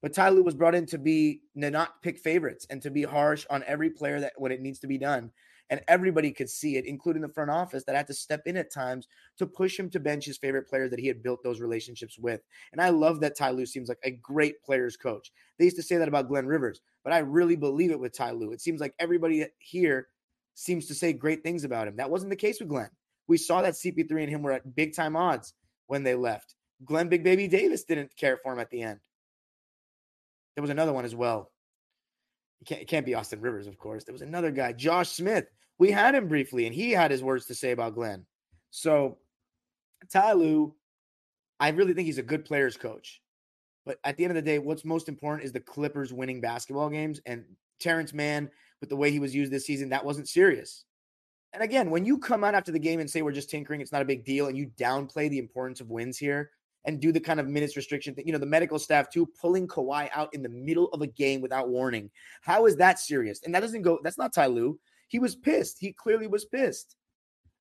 But 0.01 0.13
Ty 0.13 0.29
Lue 0.29 0.43
was 0.43 0.55
brought 0.55 0.75
in 0.75 0.85
to 0.85 0.97
be 0.97 1.41
to 1.59 1.71
not 1.71 2.01
pick 2.01 2.19
favorites 2.19 2.67
and 2.69 2.81
to 2.83 2.89
be 2.89 3.03
harsh 3.03 3.45
on 3.49 3.65
every 3.67 3.89
player 3.89 4.21
that 4.21 4.31
when 4.37 4.53
it 4.53 4.61
needs 4.61 4.79
to 4.79 4.87
be 4.87 4.97
done. 4.97 5.29
And 5.69 5.81
everybody 5.87 6.31
could 6.31 6.49
see 6.49 6.77
it, 6.77 6.85
including 6.85 7.21
the 7.21 7.29
front 7.29 7.51
office 7.51 7.83
that 7.83 7.95
had 7.95 8.07
to 8.07 8.13
step 8.13 8.41
in 8.45 8.57
at 8.57 8.73
times 8.73 9.07
to 9.37 9.45
push 9.45 9.77
him 9.77 9.89
to 9.91 9.99
bench 9.99 10.25
his 10.25 10.37
favorite 10.37 10.67
players 10.67 10.89
that 10.89 10.99
he 10.99 11.07
had 11.07 11.21
built 11.21 11.43
those 11.43 11.61
relationships 11.61 12.17
with. 12.17 12.41
And 12.71 12.81
I 12.81 12.89
love 12.89 13.19
that 13.21 13.37
Ty 13.37 13.51
Lue 13.51 13.65
seems 13.65 13.87
like 13.87 13.99
a 14.03 14.11
great 14.11 14.63
players 14.63 14.97
coach. 14.97 15.31
They 15.57 15.65
used 15.65 15.77
to 15.77 15.83
say 15.83 15.97
that 15.97 16.07
about 16.07 16.27
Glenn 16.27 16.47
Rivers, 16.47 16.81
but 17.03 17.13
I 17.13 17.19
really 17.19 17.55
believe 17.55 17.91
it 17.91 17.99
with 17.99 18.17
Ty 18.17 18.31
Lue. 18.31 18.51
It 18.51 18.61
seems 18.61 18.81
like 18.81 18.95
everybody 18.99 19.45
here 19.59 20.07
seems 20.55 20.87
to 20.87 20.95
say 20.95 21.13
great 21.13 21.43
things 21.43 21.63
about 21.63 21.87
him. 21.87 21.95
That 21.97 22.09
wasn't 22.09 22.31
the 22.31 22.35
case 22.35 22.59
with 22.59 22.69
Glenn. 22.69 22.89
We 23.27 23.37
saw 23.37 23.61
that 23.61 23.75
CP3 23.75 24.23
and 24.23 24.29
him 24.29 24.41
were 24.41 24.53
at 24.53 24.75
big 24.75 24.95
time 24.95 25.15
odds 25.15 25.53
when 25.87 26.03
they 26.03 26.15
left. 26.15 26.55
Glen 26.85 27.09
Big 27.09 27.23
Baby 27.23 27.47
Davis 27.47 27.83
didn't 27.83 28.15
care 28.15 28.37
for 28.37 28.53
him 28.53 28.59
at 28.59 28.69
the 28.69 28.81
end. 28.81 28.99
There 30.55 30.61
was 30.61 30.71
another 30.71 30.93
one 30.93 31.05
as 31.05 31.15
well. 31.15 31.51
It 32.61 32.65
can't, 32.65 32.81
it 32.81 32.87
can't 32.87 33.05
be 33.05 33.13
Austin 33.13 33.41
Rivers, 33.41 33.67
of 33.67 33.77
course. 33.77 34.03
There 34.03 34.13
was 34.13 34.21
another 34.21 34.51
guy, 34.51 34.73
Josh 34.73 35.09
Smith. 35.09 35.45
We 35.79 35.91
had 35.91 36.13
him 36.13 36.27
briefly, 36.27 36.65
and 36.65 36.75
he 36.75 36.91
had 36.91 37.09
his 37.09 37.23
words 37.23 37.45
to 37.47 37.55
say 37.55 37.71
about 37.71 37.95
Glenn. 37.95 38.25
So, 38.69 39.17
Ty 40.11 40.33
Lue, 40.33 40.75
I 41.59 41.69
really 41.69 41.93
think 41.93 42.05
he's 42.05 42.17
a 42.17 42.23
good 42.23 42.45
players 42.45 42.77
coach. 42.77 43.21
But 43.85 43.97
at 44.03 44.17
the 44.17 44.23
end 44.23 44.31
of 44.31 44.35
the 44.35 44.41
day, 44.41 44.59
what's 44.59 44.85
most 44.85 45.09
important 45.09 45.45
is 45.45 45.51
the 45.51 45.59
Clippers 45.59 46.13
winning 46.13 46.41
basketball 46.41 46.89
games. 46.89 47.21
And 47.25 47.45
Terance 47.79 48.13
Mann, 48.13 48.49
with 48.81 48.89
the 48.89 48.95
way 48.95 49.09
he 49.09 49.19
was 49.19 49.33
used 49.33 49.51
this 49.51 49.65
season, 49.65 49.89
that 49.89 50.05
wasn't 50.05 50.27
serious. 50.27 50.83
And 51.53 51.63
again, 51.63 51.89
when 51.89 52.05
you 52.05 52.19
come 52.19 52.43
out 52.43 52.53
after 52.53 52.71
the 52.71 52.77
game 52.77 52.99
and 52.99 53.09
say 53.09 53.21
we're 53.21 53.31
just 53.31 53.49
tinkering, 53.49 53.81
it's 53.81 53.91
not 53.91 54.03
a 54.03 54.05
big 54.05 54.23
deal, 54.23 54.47
and 54.47 54.57
you 54.57 54.69
downplay 54.77 55.29
the 55.29 55.39
importance 55.39 55.81
of 55.81 55.89
wins 55.89 56.17
here, 56.17 56.51
and 56.85 56.99
do 56.99 57.11
the 57.11 57.19
kind 57.19 57.39
of 57.39 57.47
minutes 57.47 57.75
restriction 57.75 58.13
thing. 58.13 58.27
You 58.27 58.33
know, 58.33 58.39
the 58.39 58.45
medical 58.45 58.79
staff 58.79 59.09
too, 59.09 59.25
pulling 59.25 59.67
Kawhi 59.67 60.09
out 60.13 60.33
in 60.33 60.43
the 60.43 60.49
middle 60.49 60.87
of 60.89 61.01
a 61.01 61.07
game 61.07 61.41
without 61.41 61.69
warning. 61.69 62.11
How 62.41 62.67
is 62.67 62.75
that 62.77 62.99
serious? 62.99 63.41
And 63.43 63.53
that 63.55 63.61
doesn't 63.61 63.81
go, 63.81 63.99
that's 64.03 64.17
not 64.17 64.33
Ty 64.33 64.47
Lue. 64.47 64.79
He 65.09 65.19
was 65.19 65.35
pissed. 65.35 65.77
He 65.79 65.91
clearly 65.91 66.27
was 66.27 66.45
pissed 66.45 66.95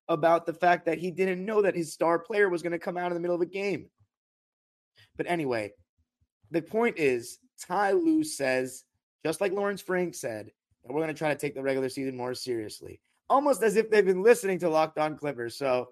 about 0.07 0.45
the 0.45 0.53
fact 0.53 0.85
that 0.85 0.97
he 0.97 1.11
didn't 1.11 1.45
know 1.45 1.61
that 1.61 1.75
his 1.75 1.93
star 1.93 2.17
player 2.17 2.49
was 2.49 2.61
going 2.61 2.71
to 2.71 2.79
come 2.79 2.97
out 2.97 3.11
in 3.11 3.15
the 3.15 3.19
middle 3.19 3.35
of 3.35 3.41
a 3.41 3.45
game. 3.45 3.87
But 5.17 5.27
anyway, 5.29 5.73
the 6.51 6.61
point 6.61 6.97
is, 6.97 7.39
Ty 7.67 7.91
Lue 7.91 8.23
says, 8.23 8.85
just 9.25 9.41
like 9.41 9.51
Lawrence 9.51 9.81
Frank 9.81 10.15
said, 10.15 10.51
that 10.83 10.93
we're 10.93 11.01
going 11.01 11.13
to 11.13 11.17
try 11.17 11.29
to 11.29 11.39
take 11.39 11.55
the 11.55 11.61
regular 11.61 11.89
season 11.89 12.15
more 12.15 12.33
seriously, 12.33 13.01
almost 13.29 13.61
as 13.61 13.75
if 13.75 13.89
they've 13.89 14.05
been 14.05 14.23
listening 14.23 14.59
to 14.59 14.69
Locked 14.69 14.97
On 14.97 15.17
Clippers. 15.17 15.57
So, 15.57 15.89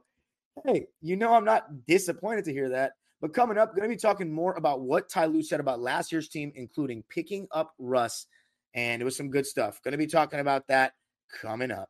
hey, 0.66 0.88
you 1.02 1.16
know, 1.16 1.34
I'm 1.34 1.46
not 1.46 1.86
disappointed 1.86 2.46
to 2.46 2.54
hear 2.54 2.70
that. 2.70 2.94
But 3.20 3.34
coming 3.34 3.58
up, 3.58 3.76
going 3.76 3.90
to 3.90 3.96
be 3.96 4.00
talking 4.00 4.32
more 4.32 4.54
about 4.54 4.82
what 4.82 5.10
Ty 5.10 5.26
Lue 5.26 5.42
said 5.42 5.60
about 5.60 5.80
last 5.80 6.12
year's 6.12 6.30
team, 6.30 6.52
including 6.56 7.04
picking 7.10 7.48
up 7.52 7.74
Russ. 7.80 8.28
And 8.76 9.02
it 9.02 9.06
was 9.06 9.18
some 9.18 9.32
good 9.32 9.48
stuff. 9.48 9.82
Going 9.84 9.94
to 9.94 9.98
be 9.98 10.08
talking 10.08 10.40
about 10.40 10.68
that 10.68 10.94
coming 11.42 11.72
up. 11.72 11.90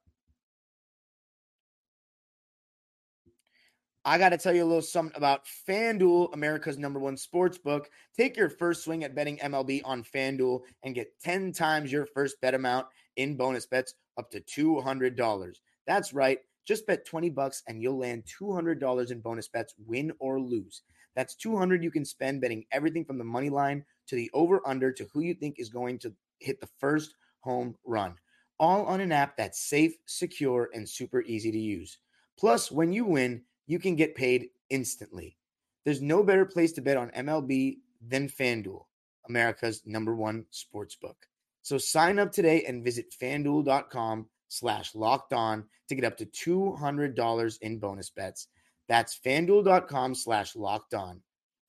I 4.07 4.17
got 4.17 4.29
to 4.29 4.37
tell 4.37 4.55
you 4.55 4.63
a 4.63 4.65
little 4.65 4.81
something 4.81 5.17
about 5.17 5.41
FanDuel, 5.67 6.33
America's 6.33 6.77
number 6.77 6.97
one 6.97 7.17
sports 7.17 7.57
book. 7.57 7.89
Take 8.15 8.37
your 8.37 8.49
first 8.49 8.85
swing 8.85 9.03
at 9.03 9.13
betting 9.13 9.37
MLB 9.39 9.81
on 9.83 10.01
FanDuel 10.01 10.61
and 10.83 10.95
get 10.95 11.19
10 11.21 11.51
times 11.51 11.91
your 11.91 12.05
first 12.05 12.39
bet 12.39 12.53
amount 12.53 12.87
in 13.17 13.35
bonus 13.35 13.65
bets 13.65 13.95
up 14.17 14.31
to 14.31 14.39
$200. 14.39 15.53
That's 15.85 16.13
right. 16.13 16.39
Just 16.65 16.87
bet 16.87 17.05
20 17.05 17.31
bucks 17.31 17.63
and 17.67 17.81
you'll 17.81 17.97
land 17.97 18.23
$200 18.41 19.11
in 19.11 19.19
bonus 19.19 19.49
bets, 19.49 19.73
win 19.85 20.13
or 20.19 20.39
lose. 20.39 20.83
That's 21.17 21.35
200 21.35 21.83
you 21.83 21.91
can 21.91 22.05
spend 22.05 22.39
betting 22.39 22.63
everything 22.71 23.03
from 23.03 23.17
the 23.17 23.25
money 23.25 23.49
line 23.49 23.83
to 24.07 24.15
the 24.15 24.29
over 24.33 24.61
under 24.65 24.89
to 24.93 25.05
who 25.11 25.19
you 25.19 25.33
think 25.33 25.55
is 25.57 25.67
going 25.67 25.99
to 25.99 26.13
hit 26.39 26.61
the 26.61 26.69
first 26.79 27.13
home 27.41 27.75
run. 27.85 28.15
All 28.59 28.85
on 28.85 29.01
an 29.01 29.11
app 29.11 29.37
that's 29.37 29.59
safe, 29.59 29.93
secure, 30.05 30.69
and 30.73 30.87
super 30.87 31.21
easy 31.21 31.51
to 31.51 31.59
use. 31.59 31.99
Plus, 32.37 32.71
when 32.71 32.91
you 32.91 33.05
win, 33.05 33.43
you 33.67 33.79
can 33.79 33.95
get 33.95 34.15
paid 34.15 34.49
instantly. 34.69 35.37
There's 35.85 36.01
no 36.01 36.23
better 36.23 36.45
place 36.45 36.73
to 36.73 36.81
bet 36.81 36.97
on 36.97 37.11
MLB 37.11 37.77
than 38.05 38.27
FanDuel, 38.27 38.85
America's 39.27 39.83
number 39.85 40.15
one 40.15 40.45
sports 40.51 40.95
book. 40.95 41.17
So 41.61 41.77
sign 41.77 42.17
up 42.19 42.31
today 42.31 42.63
and 42.63 42.83
visit 42.83 43.13
fanduel.com 43.21 44.27
slash 44.47 44.95
locked 44.95 45.33
on 45.33 45.65
to 45.89 45.95
get 45.95 46.05
up 46.05 46.17
to 46.17 46.25
$200 46.25 47.57
in 47.61 47.79
bonus 47.79 48.09
bets. 48.09 48.47
That's 48.87 49.19
fanduel.com 49.19 50.15
slash 50.15 50.55
locked 50.55 50.93
on. 50.93 51.21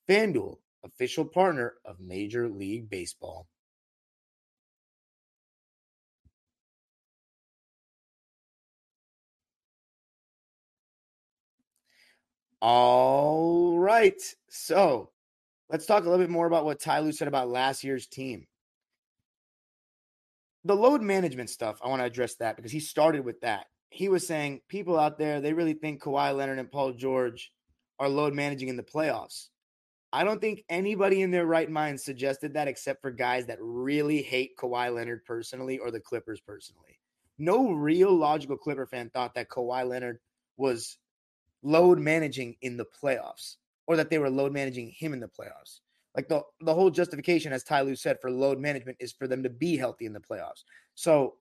Fanduel, 0.08 0.58
official 0.84 1.24
partner 1.24 1.74
of 1.84 2.00
Major 2.00 2.48
League 2.48 2.88
Baseball. 2.88 3.48
All 12.60 13.78
right. 13.78 14.20
So 14.48 15.10
let's 15.70 15.86
talk 15.86 16.04
a 16.04 16.08
little 16.08 16.24
bit 16.24 16.30
more 16.30 16.46
about 16.46 16.64
what 16.64 16.80
Ty 16.80 17.00
Lue 17.00 17.12
said 17.12 17.28
about 17.28 17.48
last 17.48 17.84
year's 17.84 18.06
team. 18.06 18.46
The 20.64 20.76
load 20.76 21.02
management 21.02 21.50
stuff, 21.50 21.80
I 21.82 21.88
want 21.88 22.00
to 22.00 22.06
address 22.06 22.34
that 22.36 22.56
because 22.56 22.72
he 22.72 22.80
started 22.80 23.24
with 23.24 23.40
that 23.40 23.66
he 23.90 24.08
was 24.08 24.26
saying 24.26 24.60
people 24.68 24.98
out 24.98 25.18
there 25.18 25.40
they 25.40 25.52
really 25.52 25.74
think 25.74 26.02
Kawhi 26.02 26.36
Leonard 26.36 26.58
and 26.58 26.70
Paul 26.70 26.92
George 26.92 27.52
are 27.98 28.08
load 28.08 28.34
managing 28.34 28.68
in 28.68 28.76
the 28.76 28.82
playoffs. 28.82 29.48
I 30.12 30.24
don't 30.24 30.40
think 30.40 30.64
anybody 30.68 31.22
in 31.22 31.30
their 31.30 31.46
right 31.46 31.70
mind 31.70 32.00
suggested 32.00 32.54
that 32.54 32.68
except 32.68 33.02
for 33.02 33.10
guys 33.10 33.46
that 33.46 33.58
really 33.60 34.22
hate 34.22 34.56
Kawhi 34.56 34.94
Leonard 34.94 35.24
personally 35.24 35.78
or 35.78 35.90
the 35.90 36.00
Clippers 36.00 36.40
personally. 36.40 36.98
No 37.38 37.70
real 37.72 38.14
logical 38.14 38.56
Clipper 38.56 38.86
fan 38.86 39.10
thought 39.10 39.34
that 39.34 39.50
Kawhi 39.50 39.86
Leonard 39.86 40.18
was 40.56 40.98
load 41.68 41.98
managing 41.98 42.56
in 42.62 42.76
the 42.76 42.86
playoffs 43.02 43.56
or 43.86 43.96
that 43.96 44.10
they 44.10 44.18
were 44.18 44.30
load 44.30 44.52
managing 44.52 44.90
him 44.90 45.12
in 45.12 45.20
the 45.20 45.28
playoffs. 45.28 45.80
Like 46.16 46.28
the 46.28 46.42
the 46.60 46.74
whole 46.74 46.90
justification, 46.90 47.52
as 47.52 47.62
Ty 47.62 47.82
Lue 47.82 47.94
said, 47.94 48.18
for 48.20 48.30
load 48.30 48.58
management 48.58 48.96
is 49.00 49.12
for 49.12 49.28
them 49.28 49.42
to 49.42 49.50
be 49.50 49.76
healthy 49.76 50.06
in 50.06 50.12
the 50.12 50.20
playoffs. 50.20 50.64
So 50.94 51.34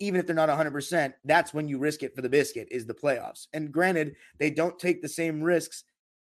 even 0.00 0.18
if 0.18 0.26
they're 0.26 0.34
not 0.34 0.48
100%, 0.48 1.12
that's 1.24 1.54
when 1.54 1.68
you 1.68 1.78
risk 1.78 2.02
it 2.02 2.14
for 2.14 2.22
the 2.22 2.28
biscuit 2.28 2.68
is 2.70 2.84
the 2.84 2.94
playoffs. 2.94 3.46
And 3.52 3.70
granted, 3.72 4.16
they 4.38 4.50
don't 4.50 4.78
take 4.78 5.02
the 5.02 5.08
same 5.08 5.40
risks 5.40 5.84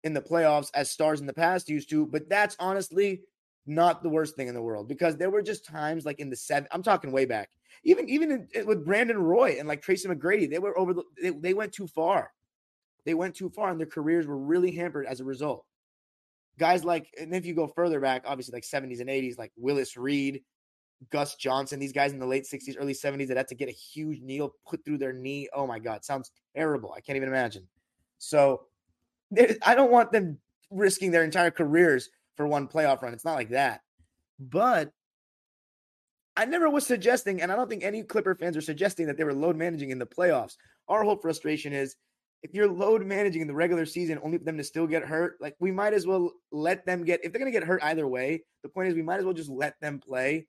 in 0.04 0.14
the 0.14 0.22
playoffs 0.22 0.70
as 0.74 0.92
stars 0.92 1.22
in 1.22 1.26
the 1.26 1.34
past 1.34 1.70
used 1.70 1.90
to, 1.90 2.06
but 2.06 2.30
that's 2.30 2.58
honestly 2.60 3.22
not 3.66 4.04
the 4.04 4.10
worst 4.10 4.36
thing 4.36 4.48
in 4.48 4.54
the 4.54 4.62
world 4.62 4.88
because 4.88 5.18
there 5.18 5.30
were 5.30 5.42
just 5.42 5.66
times 5.66 6.06
like 6.06 6.20
in 6.20 6.30
the 6.30 6.36
seven, 6.36 6.68
I'm 6.72 6.84
talking 6.84 7.12
way 7.12 7.26
back, 7.26 7.50
even 7.84 8.08
even 8.10 8.32
in, 8.32 8.48
eh, 8.54 8.64
with 8.64 8.86
Brandon 8.86 9.18
Roy 9.18 9.56
and 9.58 9.68
like 9.68 9.82
Tracy 9.82 10.08
McGrady, 10.08 10.50
they 10.50 10.60
were 10.60 10.78
over 10.78 10.94
the, 10.94 11.04
they, 11.22 11.32
they 11.32 11.54
went 11.54 11.74
too 11.74 11.88
far. 11.88 12.32
They 13.06 13.14
went 13.14 13.36
too 13.36 13.50
far 13.50 13.70
and 13.70 13.80
their 13.80 13.88
careers 13.88 14.28
were 14.28 14.38
really 14.38 14.72
hampered 14.72 15.06
as 15.06 15.20
a 15.20 15.24
result. 15.24 15.66
Guys 16.58 16.84
like, 16.84 17.08
and 17.20 17.36
if 17.36 17.46
you 17.46 17.54
go 17.54 17.68
further 17.68 18.00
back, 18.00 18.24
obviously 18.26 18.54
like 18.54 18.64
70s 18.64 19.00
and 19.02 19.10
80s, 19.10 19.38
like 19.38 19.52
Willis 19.58 19.98
Reed, 19.98 20.42
Gus 21.12 21.36
Johnson, 21.36 21.80
these 21.80 21.92
guys 21.92 22.14
in 22.14 22.20
the 22.20 22.26
late 22.26 22.46
60s, 22.46 22.76
early 22.80 22.94
70s 22.94 23.28
that 23.28 23.38
had 23.38 23.48
to 23.50 23.56
get 23.56 23.70
a 23.70 23.74
huge 23.74 24.22
needle 24.22 24.56
put 24.68 24.84
through 24.86 24.98
their 24.98 25.14
knee. 25.14 25.50
Oh 25.54 25.68
my 25.68 25.80
God, 25.80 26.04
sounds 26.04 26.32
terrible. 26.56 26.94
I 26.96 27.02
can't 27.02 27.18
even 27.18 27.30
imagine. 27.30 27.68
So 28.18 28.64
I 29.64 29.76
don't 29.76 29.92
want 29.92 30.12
them 30.12 30.40
risking 30.72 31.12
their 31.12 31.24
entire 31.24 31.52
careers 31.52 32.10
for 32.38 32.48
one 32.48 32.68
playoff 32.68 33.02
run. 33.02 33.14
It's 33.14 33.26
not 33.26 33.36
like 33.36 33.50
that. 33.50 33.82
But 34.40 34.92
I 36.38 36.46
never 36.46 36.70
was 36.70 36.86
suggesting, 36.86 37.42
and 37.42 37.52
I 37.52 37.56
don't 37.56 37.70
think 37.70 37.84
any 37.84 38.04
Clipper 38.04 38.36
fans 38.36 38.58
are 38.58 38.62
suggesting 38.62 39.08
that 39.08 39.18
they 39.18 39.24
were 39.24 39.34
load 39.34 39.56
managing 39.56 39.90
in 39.92 40.00
the 40.00 40.06
playoffs. 40.06 40.56
Our 40.88 41.04
whole 41.04 41.18
frustration 41.18 41.74
is 41.74 41.96
if 42.46 42.54
you're 42.54 42.70
load 42.70 43.04
managing 43.04 43.42
in 43.42 43.48
the 43.48 43.56
regular 43.56 43.88
season 43.88 44.20
only 44.24 44.38
for 44.38 44.44
them 44.44 44.58
to 44.58 44.64
still 44.64 44.86
get 44.86 45.04
hurt, 45.04 45.36
like 45.42 45.56
we 45.60 45.72
might 45.72 45.94
as 45.94 46.06
well 46.06 46.32
let 46.52 46.86
them 46.86 47.04
get, 47.04 47.20
if 47.26 47.32
they're 47.32 47.40
going 47.40 47.52
to 47.52 47.60
get 47.60 47.68
hurt 47.68 47.82
either 47.82 48.08
way, 48.08 48.44
the 48.62 48.70
point 48.70 48.88
is 48.88 48.94
we 48.94 49.02
might 49.02 49.18
as 49.18 49.26
well 49.26 49.34
just 49.34 49.50
let 49.50 49.74
them 49.82 50.00
play 50.00 50.46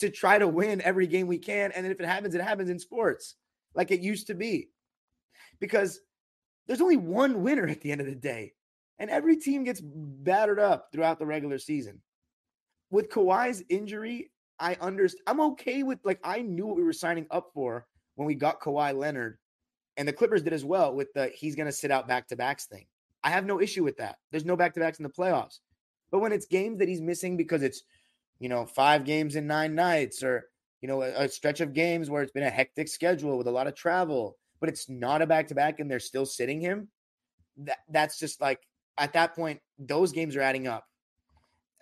to 0.00 0.10
try 0.10 0.38
to 0.38 0.46
win 0.46 0.82
every 0.82 1.06
game 1.06 1.26
we 1.26 1.38
can. 1.38 1.72
And 1.72 1.82
then 1.82 1.92
if 1.92 1.98
it 1.98 2.04
happens, 2.04 2.34
it 2.34 2.42
happens 2.42 2.68
in 2.68 2.78
sports 2.78 3.36
like 3.74 3.90
it 3.90 4.00
used 4.00 4.26
to 4.26 4.34
be. 4.34 4.68
Because 5.60 6.00
there's 6.66 6.82
only 6.82 6.98
one 6.98 7.42
winner 7.42 7.66
at 7.66 7.80
the 7.80 7.90
end 7.90 8.02
of 8.02 8.06
the 8.06 8.14
day. 8.14 8.52
And 8.98 9.08
every 9.08 9.36
team 9.38 9.64
gets 9.64 9.80
battered 9.82 10.60
up 10.60 10.88
throughout 10.92 11.18
the 11.18 11.24
regular 11.24 11.56
season. 11.56 12.02
With 12.90 13.08
Kawhi's 13.08 13.62
injury, 13.70 14.30
I 14.58 14.76
understand. 14.78 15.22
I'm 15.26 15.40
okay 15.52 15.84
with 15.84 16.00
like 16.04 16.20
I 16.22 16.42
knew 16.42 16.66
what 16.66 16.76
we 16.76 16.84
were 16.84 16.92
signing 16.92 17.26
up 17.30 17.48
for 17.54 17.86
when 18.16 18.26
we 18.26 18.34
got 18.34 18.60
Kawhi 18.60 18.94
Leonard, 18.94 19.38
and 20.00 20.08
the 20.08 20.12
Clippers 20.12 20.42
did 20.42 20.52
as 20.52 20.64
well 20.64 20.92
with 20.94 21.12
the 21.12 21.28
he's 21.28 21.54
going 21.54 21.66
to 21.66 21.72
sit 21.72 21.92
out 21.92 22.08
back 22.08 22.26
to 22.28 22.36
backs 22.36 22.64
thing. 22.64 22.86
I 23.22 23.30
have 23.30 23.44
no 23.44 23.60
issue 23.60 23.84
with 23.84 23.98
that. 23.98 24.16
There's 24.32 24.46
no 24.46 24.56
back 24.56 24.74
to 24.74 24.80
backs 24.80 24.98
in 24.98 25.02
the 25.02 25.10
playoffs. 25.10 25.60
But 26.10 26.20
when 26.20 26.32
it's 26.32 26.46
games 26.46 26.78
that 26.78 26.88
he's 26.88 27.02
missing 27.02 27.36
because 27.36 27.62
it's 27.62 27.84
you 28.40 28.48
know, 28.48 28.66
five 28.66 29.04
games 29.04 29.36
in 29.36 29.46
nine 29.46 29.74
nights 29.74 30.22
or, 30.24 30.48
you 30.80 30.88
know, 30.88 31.02
a, 31.02 31.24
a 31.24 31.28
stretch 31.28 31.60
of 31.60 31.74
games 31.74 32.10
where 32.10 32.22
it's 32.22 32.32
been 32.32 32.42
a 32.42 32.50
hectic 32.50 32.88
schedule 32.88 33.36
with 33.38 33.46
a 33.46 33.50
lot 33.50 33.66
of 33.66 33.74
travel, 33.74 34.36
but 34.58 34.68
it's 34.68 34.88
not 34.88 35.22
a 35.22 35.26
back 35.26 35.46
to 35.48 35.54
back 35.54 35.78
and 35.78 35.90
they're 35.90 36.00
still 36.00 36.26
sitting 36.26 36.60
him. 36.60 36.88
That 37.58 37.78
that's 37.90 38.18
just 38.18 38.40
like 38.40 38.60
at 38.96 39.12
that 39.12 39.36
point, 39.36 39.60
those 39.78 40.10
games 40.10 40.34
are 40.34 40.40
adding 40.40 40.66
up. 40.66 40.86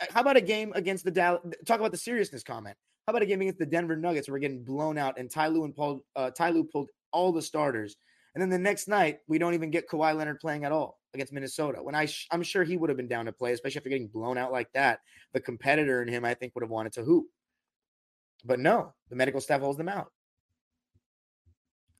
Uh, 0.00 0.06
how 0.10 0.20
about 0.20 0.36
a 0.36 0.40
game 0.40 0.72
against 0.74 1.04
the 1.04 1.12
Dallas? 1.12 1.40
Talk 1.64 1.78
about 1.78 1.92
the 1.92 1.98
seriousness 1.98 2.42
comment. 2.42 2.76
How 3.06 3.12
about 3.12 3.22
a 3.22 3.26
game 3.26 3.40
against 3.40 3.60
the 3.60 3.66
Denver 3.66 3.96
Nuggets 3.96 4.28
where 4.28 4.34
we're 4.34 4.40
getting 4.40 4.64
blown 4.64 4.98
out 4.98 5.18
and 5.18 5.30
Ty 5.30 5.48
Lue 5.48 5.64
and 5.64 5.74
Paul 5.74 6.00
uh, 6.16 6.30
Ty 6.30 6.50
Lue 6.50 6.64
pulled 6.64 6.90
all 7.12 7.32
the 7.32 7.40
starters. 7.40 7.96
And 8.34 8.42
then 8.42 8.50
the 8.50 8.58
next 8.58 8.88
night, 8.88 9.18
we 9.26 9.38
don't 9.38 9.54
even 9.54 9.70
get 9.70 9.88
Kawhi 9.88 10.14
Leonard 10.16 10.40
playing 10.40 10.64
at 10.64 10.72
all 10.72 10.98
against 11.14 11.32
Minnesota. 11.32 11.82
When 11.82 11.94
I, 11.94 12.06
sh- 12.06 12.28
I'm 12.30 12.42
sure 12.42 12.62
he 12.62 12.76
would 12.76 12.90
have 12.90 12.96
been 12.96 13.08
down 13.08 13.26
to 13.26 13.32
play, 13.32 13.52
especially 13.52 13.78
after 13.78 13.88
getting 13.88 14.08
blown 14.08 14.38
out 14.38 14.52
like 14.52 14.72
that. 14.74 15.00
The 15.32 15.40
competitor 15.40 16.02
in 16.02 16.08
him, 16.08 16.24
I 16.24 16.34
think, 16.34 16.54
would 16.54 16.62
have 16.62 16.70
wanted 16.70 16.92
to 16.94 17.04
hoop. 17.04 17.26
But 18.44 18.60
no, 18.60 18.94
the 19.10 19.16
medical 19.16 19.40
staff 19.40 19.60
holds 19.60 19.78
them 19.78 19.88
out. 19.88 20.12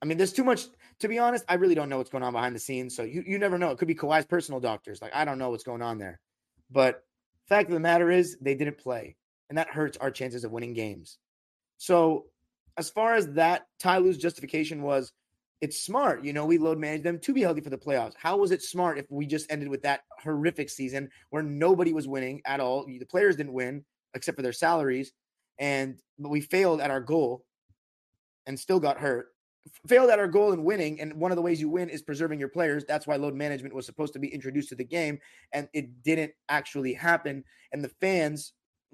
I 0.01 0.05
mean, 0.05 0.17
there's 0.17 0.33
too 0.33 0.43
much. 0.43 0.67
To 0.99 1.07
be 1.07 1.19
honest, 1.19 1.43
I 1.49 1.55
really 1.55 1.75
don't 1.75 1.89
know 1.89 1.97
what's 1.97 2.09
going 2.09 2.23
on 2.23 2.33
behind 2.33 2.55
the 2.55 2.59
scenes. 2.59 2.95
So 2.95 3.03
you, 3.03 3.23
you 3.25 3.37
never 3.37 3.57
know. 3.57 3.71
It 3.71 3.77
could 3.77 3.87
be 3.87 3.95
Kawhi's 3.95 4.25
personal 4.25 4.59
doctors. 4.59 5.01
Like 5.01 5.13
I 5.13 5.25
don't 5.25 5.37
know 5.37 5.49
what's 5.49 5.63
going 5.63 5.81
on 5.81 5.97
there. 5.97 6.19
But 6.71 7.03
fact 7.47 7.69
of 7.69 7.73
the 7.73 7.79
matter 7.79 8.11
is, 8.11 8.37
they 8.39 8.55
didn't 8.55 8.77
play, 8.77 9.15
and 9.49 9.57
that 9.57 9.69
hurts 9.69 9.97
our 9.97 10.11
chances 10.11 10.43
of 10.43 10.51
winning 10.51 10.73
games. 10.73 11.17
So 11.77 12.25
as 12.77 12.89
far 12.89 13.15
as 13.15 13.27
that, 13.33 13.67
Ty 13.79 13.97
Lue's 13.97 14.17
justification 14.17 14.81
was, 14.81 15.11
it's 15.61 15.81
smart. 15.81 16.23
You 16.23 16.33
know, 16.33 16.45
we 16.45 16.57
load 16.57 16.77
manage 16.77 17.03
them 17.03 17.19
to 17.19 17.33
be 17.33 17.41
healthy 17.41 17.61
for 17.61 17.69
the 17.69 17.77
playoffs. 17.77 18.13
How 18.17 18.37
was 18.37 18.51
it 18.51 18.61
smart 18.61 18.97
if 18.97 19.05
we 19.09 19.25
just 19.25 19.51
ended 19.51 19.67
with 19.67 19.81
that 19.83 20.01
horrific 20.23 20.69
season 20.69 21.09
where 21.29 21.43
nobody 21.43 21.93
was 21.93 22.07
winning 22.07 22.41
at 22.45 22.59
all? 22.59 22.85
The 22.85 23.05
players 23.05 23.35
didn't 23.35 23.53
win 23.53 23.83
except 24.13 24.35
for 24.35 24.41
their 24.41 24.53
salaries, 24.53 25.11
and 25.59 25.99
but 26.17 26.29
we 26.29 26.41
failed 26.41 26.81
at 26.81 26.91
our 26.91 27.01
goal 27.01 27.45
and 28.45 28.59
still 28.59 28.79
got 28.79 28.97
hurt 28.97 29.29
failed 29.87 30.09
at 30.09 30.19
our 30.19 30.27
goal 30.27 30.51
in 30.51 30.63
winning. 30.63 30.99
And 31.01 31.13
one 31.13 31.31
of 31.31 31.35
the 31.35 31.41
ways 31.41 31.61
you 31.61 31.69
win 31.69 31.89
is 31.89 32.01
preserving 32.01 32.39
your 32.39 32.49
players. 32.49 32.85
That's 32.85 33.07
why 33.07 33.15
load 33.15 33.35
management 33.35 33.75
was 33.75 33.85
supposed 33.85 34.13
to 34.13 34.19
be 34.19 34.33
introduced 34.33 34.69
to 34.69 34.75
the 34.75 34.83
game, 34.83 35.19
and 35.53 35.67
it 35.73 36.03
didn't 36.03 36.31
actually 36.49 36.93
happen. 36.93 37.43
And 37.71 37.83
the 37.83 37.91
fans 38.01 38.53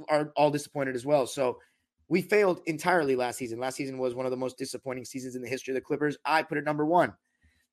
are 0.10 0.32
all 0.36 0.52
disappointed 0.52 0.96
as 0.96 1.06
well. 1.06 1.28
So 1.28 1.60
we 2.08 2.22
failed 2.22 2.62
entirely 2.66 3.16
last 3.16 3.38
season. 3.38 3.60
Last 3.60 3.76
season 3.76 3.98
was 3.98 4.14
one 4.14 4.26
of 4.26 4.32
the 4.32 4.38
most 4.38 4.58
disappointing 4.58 5.06
seasons 5.06 5.36
in 5.36 5.42
the 5.42 5.48
history 5.48 5.72
of 5.72 5.76
the 5.76 5.82
Clippers. 5.82 6.18
I 6.26 6.44
put 6.44 6.58
it 6.58 6.64
number 6.64 6.86
one. 6.86 7.14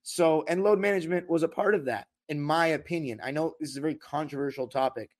So, 0.03 0.45
and 0.49 0.63
load 0.63 0.79
management 0.79 1.29
was 1.29 1.43
a 1.43 1.49
part 1.49 1.75
of 1.75 1.85
that, 1.85 2.07
in 2.29 2.41
my 2.41 2.69
opinion. 2.69 3.21
I 3.23 3.31
know 3.31 3.55
this 3.61 3.71
is 3.71 3.77
a 3.77 3.83
very 3.83 3.95
controversial 3.95 4.67
topic, 4.67 5.11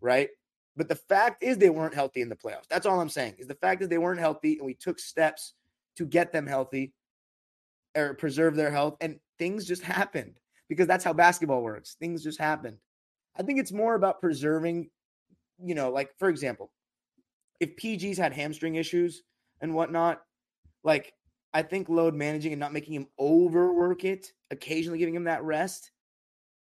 right? 0.00 0.28
But 0.76 0.88
the 0.88 0.96
fact 0.96 1.42
is, 1.42 1.56
they 1.56 1.70
weren't 1.70 1.94
healthy 1.94 2.20
in 2.20 2.28
the 2.28 2.36
playoffs. 2.36 2.68
That's 2.68 2.86
all 2.86 3.00
I'm 3.00 3.08
saying. 3.08 3.36
Is 3.38 3.46
the 3.46 3.54
fact 3.54 3.82
is 3.82 3.88
they 3.88 3.98
weren't 3.98 4.20
healthy, 4.20 4.58
and 4.58 4.66
we 4.66 4.74
took 4.74 4.98
steps 4.98 5.54
to 5.96 6.04
get 6.04 6.32
them 6.32 6.46
healthy 6.46 6.92
or 7.96 8.14
preserve 8.14 8.56
their 8.56 8.70
health. 8.70 8.96
And 9.00 9.18
things 9.38 9.64
just 9.64 9.82
happened 9.82 10.34
because 10.68 10.86
that's 10.86 11.04
how 11.04 11.14
basketball 11.14 11.62
works. 11.62 11.96
Things 11.98 12.22
just 12.22 12.38
happened. 12.38 12.76
I 13.38 13.42
think 13.42 13.58
it's 13.58 13.72
more 13.72 13.94
about 13.94 14.20
preserving, 14.20 14.90
you 15.62 15.74
know, 15.74 15.90
like 15.90 16.10
for 16.18 16.28
example, 16.28 16.70
if 17.60 17.76
PG's 17.76 18.18
had 18.18 18.32
hamstring 18.32 18.76
issues 18.76 19.22
and 19.60 19.74
whatnot, 19.74 20.22
like 20.84 21.12
I 21.52 21.62
think 21.62 21.88
load 21.88 22.14
managing 22.14 22.52
and 22.52 22.60
not 22.60 22.72
making 22.72 22.94
him 22.94 23.08
overwork 23.18 24.04
it, 24.04 24.32
occasionally 24.50 24.98
giving 24.98 25.14
him 25.14 25.24
that 25.24 25.44
rest, 25.44 25.90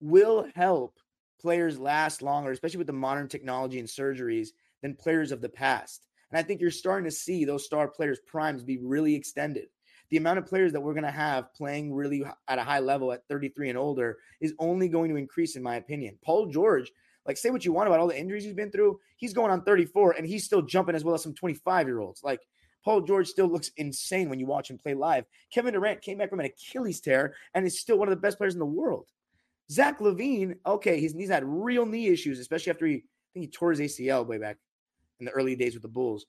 will 0.01 0.49
help 0.55 0.99
players 1.41 1.79
last 1.79 2.23
longer, 2.23 2.51
especially 2.51 2.79
with 2.79 2.87
the 2.87 2.93
modern 2.93 3.29
technology 3.29 3.79
and 3.79 3.89
surgeries, 3.89 4.49
than 4.83 4.95
players 4.95 5.33
of 5.33 5.41
the 5.41 5.49
past. 5.49 6.07
And 6.31 6.39
I 6.39 6.43
think 6.43 6.61
you're 6.61 6.71
starting 6.71 7.05
to 7.05 7.11
see 7.11 7.45
those 7.45 7.65
star 7.65 7.89
players' 7.89 8.19
primes 8.27 8.63
be 8.63 8.79
really 8.79 9.15
extended 9.15 9.69
the 10.11 10.17
amount 10.17 10.39
of 10.39 10.47
players 10.47 10.73
that 10.73 10.81
we're 10.81 10.95
going 10.95 11.05
to 11.05 11.11
have 11.11 11.53
playing 11.55 11.93
really 11.93 12.25
at 12.49 12.59
a 12.59 12.65
high 12.65 12.79
level 12.79 13.13
at 13.13 13.27
33 13.29 13.71
and 13.71 13.79
older 13.79 14.19
is 14.41 14.55
only 14.59 14.89
going 14.89 15.11
to 15.11 15.17
increase, 15.17 15.57
in 15.57 15.63
my 15.63 15.77
opinion. 15.77 16.19
Paul 16.25 16.47
George, 16.47 16.93
like, 17.27 17.37
say 17.37 17.51
what 17.51 17.65
you 17.65 17.73
want 17.73 17.89
about 17.89 18.01
all 18.01 18.07
the 18.07 18.19
injuries 18.19 18.45
he's 18.45 18.55
been 18.55 18.71
through, 18.71 19.01
he's 19.17 19.33
going 19.33 19.51
on 19.51 19.63
34 19.63 20.13
and 20.13 20.27
he's 20.27 20.45
still 20.45 20.63
jumping 20.63 20.95
as 20.95 21.05
well 21.05 21.15
as 21.15 21.23
some 21.23 21.35
25 21.35 21.87
year 21.87 22.01
olds. 22.01 22.23
Like, 22.23 22.41
Paul 22.85 23.01
George 23.01 23.27
still 23.27 23.49
looks 23.49 23.73
insane 23.77 24.29
when 24.29 24.39
you 24.39 24.47
watch 24.47 24.71
him 24.71 24.79
play 24.79 24.95
live. 24.95 25.25
Kevin 25.53 25.75
Durant 25.75 26.03
came 26.03 26.19
back 26.19 26.31
from 26.31 26.39
an 26.39 26.47
Achilles 26.47 27.01
tear 27.01 27.35
and 27.53 27.67
is 27.67 27.81
still 27.81 27.99
one 27.99 28.07
of 28.07 28.15
the 28.15 28.21
best 28.21 28.39
players 28.39 28.55
in 28.55 28.61
the 28.61 28.67
world. 28.67 29.09
Zach 29.71 29.99
LaVine, 29.99 30.57
okay, 30.65 31.01
he's, 31.01 31.13
he's 31.13 31.29
had 31.29 31.43
real 31.45 31.85
knee 31.85 32.07
issues, 32.07 32.39
especially 32.39 32.71
after 32.71 32.87
he, 32.87 32.95
I 32.95 33.01
think 33.35 33.47
he 33.47 33.49
tore 33.49 33.73
his 33.73 33.81
ACL 33.81 34.25
way 34.25 34.39
back 34.39 34.59
in 35.19 35.27
the 35.27 35.33
early 35.33 35.57
days 35.57 35.75
with 35.75 35.83
the 35.83 35.89
Bulls. 35.89 36.27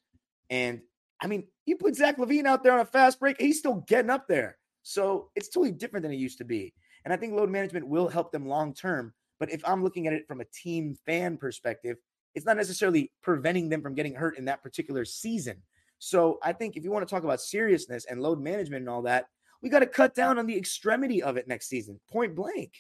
And 0.50 0.82
I 1.22 1.28
mean, 1.28 1.44
you 1.68 1.78
put 1.78 1.96
Zach 1.96 2.18
LaVine 2.18 2.46
out 2.46 2.64
there 2.64 2.74
on 2.74 2.80
a 2.80 2.86
fast 2.86 3.20
break, 3.20 3.40
he's 3.40 3.60
still 3.60 3.84
getting 3.88 4.10
up 4.10 4.28
there. 4.28 4.58
So 4.82 5.30
it's 5.36 5.50
totally 5.50 5.74
different 5.74 6.04
than 6.04 6.12
it 6.12 6.18
used 6.18 6.40
to 6.40 6.46
be. 6.46 6.74
And 7.06 7.14
I 7.14 7.18
think 7.18 7.34
load 7.34 7.50
management 7.50 7.88
will 7.88 8.08
help 8.08 8.32
them 8.32 8.48
long 8.48 8.74
term. 8.74 9.14
But 9.40 9.52
if 9.52 9.62
I'm 9.66 9.84
looking 9.84 10.08
at 10.08 10.14
it 10.14 10.28
from 10.28 10.42
a 10.42 10.46
team 10.46 10.96
fan 11.06 11.38
perspective, 11.38 11.98
it's 12.36 12.46
not 12.46 12.58
necessarily 12.58 13.12
preventing 13.22 13.70
them 13.70 13.82
from 13.82 13.96
getting 13.96 14.16
hurt 14.16 14.38
in 14.38 14.46
that 14.46 14.64
particular 14.64 15.06
season. 15.06 15.62
So 16.00 16.40
I 16.44 16.54
think 16.54 16.78
if 16.78 16.84
you 16.84 16.92
want 16.92 17.08
to 17.08 17.14
talk 17.14 17.24
about 17.24 17.42
seriousness 17.42 18.06
and 18.06 18.22
load 18.22 18.42
management 18.42 18.82
and 18.82 18.90
all 18.90 19.02
that, 19.04 19.28
we 19.62 19.70
got 19.70 19.80
to 19.80 19.88
cut 19.88 20.14
down 20.14 20.38
on 20.38 20.46
the 20.46 20.56
extremity 20.56 21.24
of 21.24 21.38
it 21.38 21.48
next 21.48 21.68
season, 21.68 22.00
point 22.10 22.36
blank. 22.36 22.74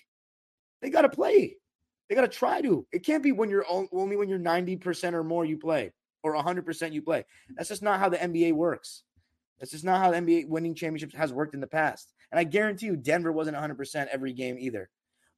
They 0.81 0.89
got 0.89 1.01
to 1.01 1.09
play. 1.09 1.55
They 2.07 2.15
got 2.15 2.21
to 2.21 2.27
try 2.27 2.61
to. 2.61 2.85
It 2.91 3.03
can't 3.03 3.23
be 3.23 3.31
when 3.31 3.49
you're 3.49 3.65
only 3.67 4.15
when 4.15 4.29
you're 4.29 4.39
90% 4.39 5.13
or 5.13 5.23
more 5.23 5.43
you 5.43 5.57
play 5.57 5.91
or 6.23 6.35
100% 6.35 6.91
you 6.93 7.01
play. 7.01 7.25
That's 7.55 7.69
just 7.69 7.83
not 7.83 7.99
how 7.99 8.09
the 8.09 8.17
NBA 8.17 8.53
works. 8.53 9.03
That's 9.59 9.71
just 9.71 9.83
not 9.83 9.99
how 9.99 10.11
the 10.11 10.17
NBA 10.17 10.47
winning 10.47 10.75
championships 10.75 11.15
has 11.15 11.33
worked 11.33 11.55
in 11.55 11.61
the 11.61 11.67
past. 11.67 12.13
And 12.31 12.39
I 12.39 12.43
guarantee 12.43 12.85
you, 12.85 12.95
Denver 12.95 13.31
wasn't 13.31 13.57
100% 13.57 14.07
every 14.07 14.33
game 14.33 14.57
either. 14.59 14.89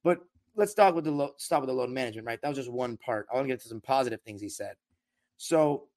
But 0.04 0.20
let's 0.56 0.72
start 0.72 0.94
with 0.94 1.04
the 1.04 1.10
low, 1.10 1.32
stop 1.36 1.60
with 1.60 1.68
the 1.68 1.74
load 1.74 1.90
management, 1.90 2.26
right? 2.26 2.40
That 2.42 2.48
was 2.48 2.58
just 2.58 2.70
one 2.70 2.96
part. 2.96 3.26
I 3.30 3.36
want 3.36 3.46
to 3.46 3.52
get 3.52 3.60
to 3.62 3.68
some 3.68 3.80
positive 3.80 4.20
things 4.22 4.40
he 4.40 4.48
said. 4.48 4.74
So 5.36 5.88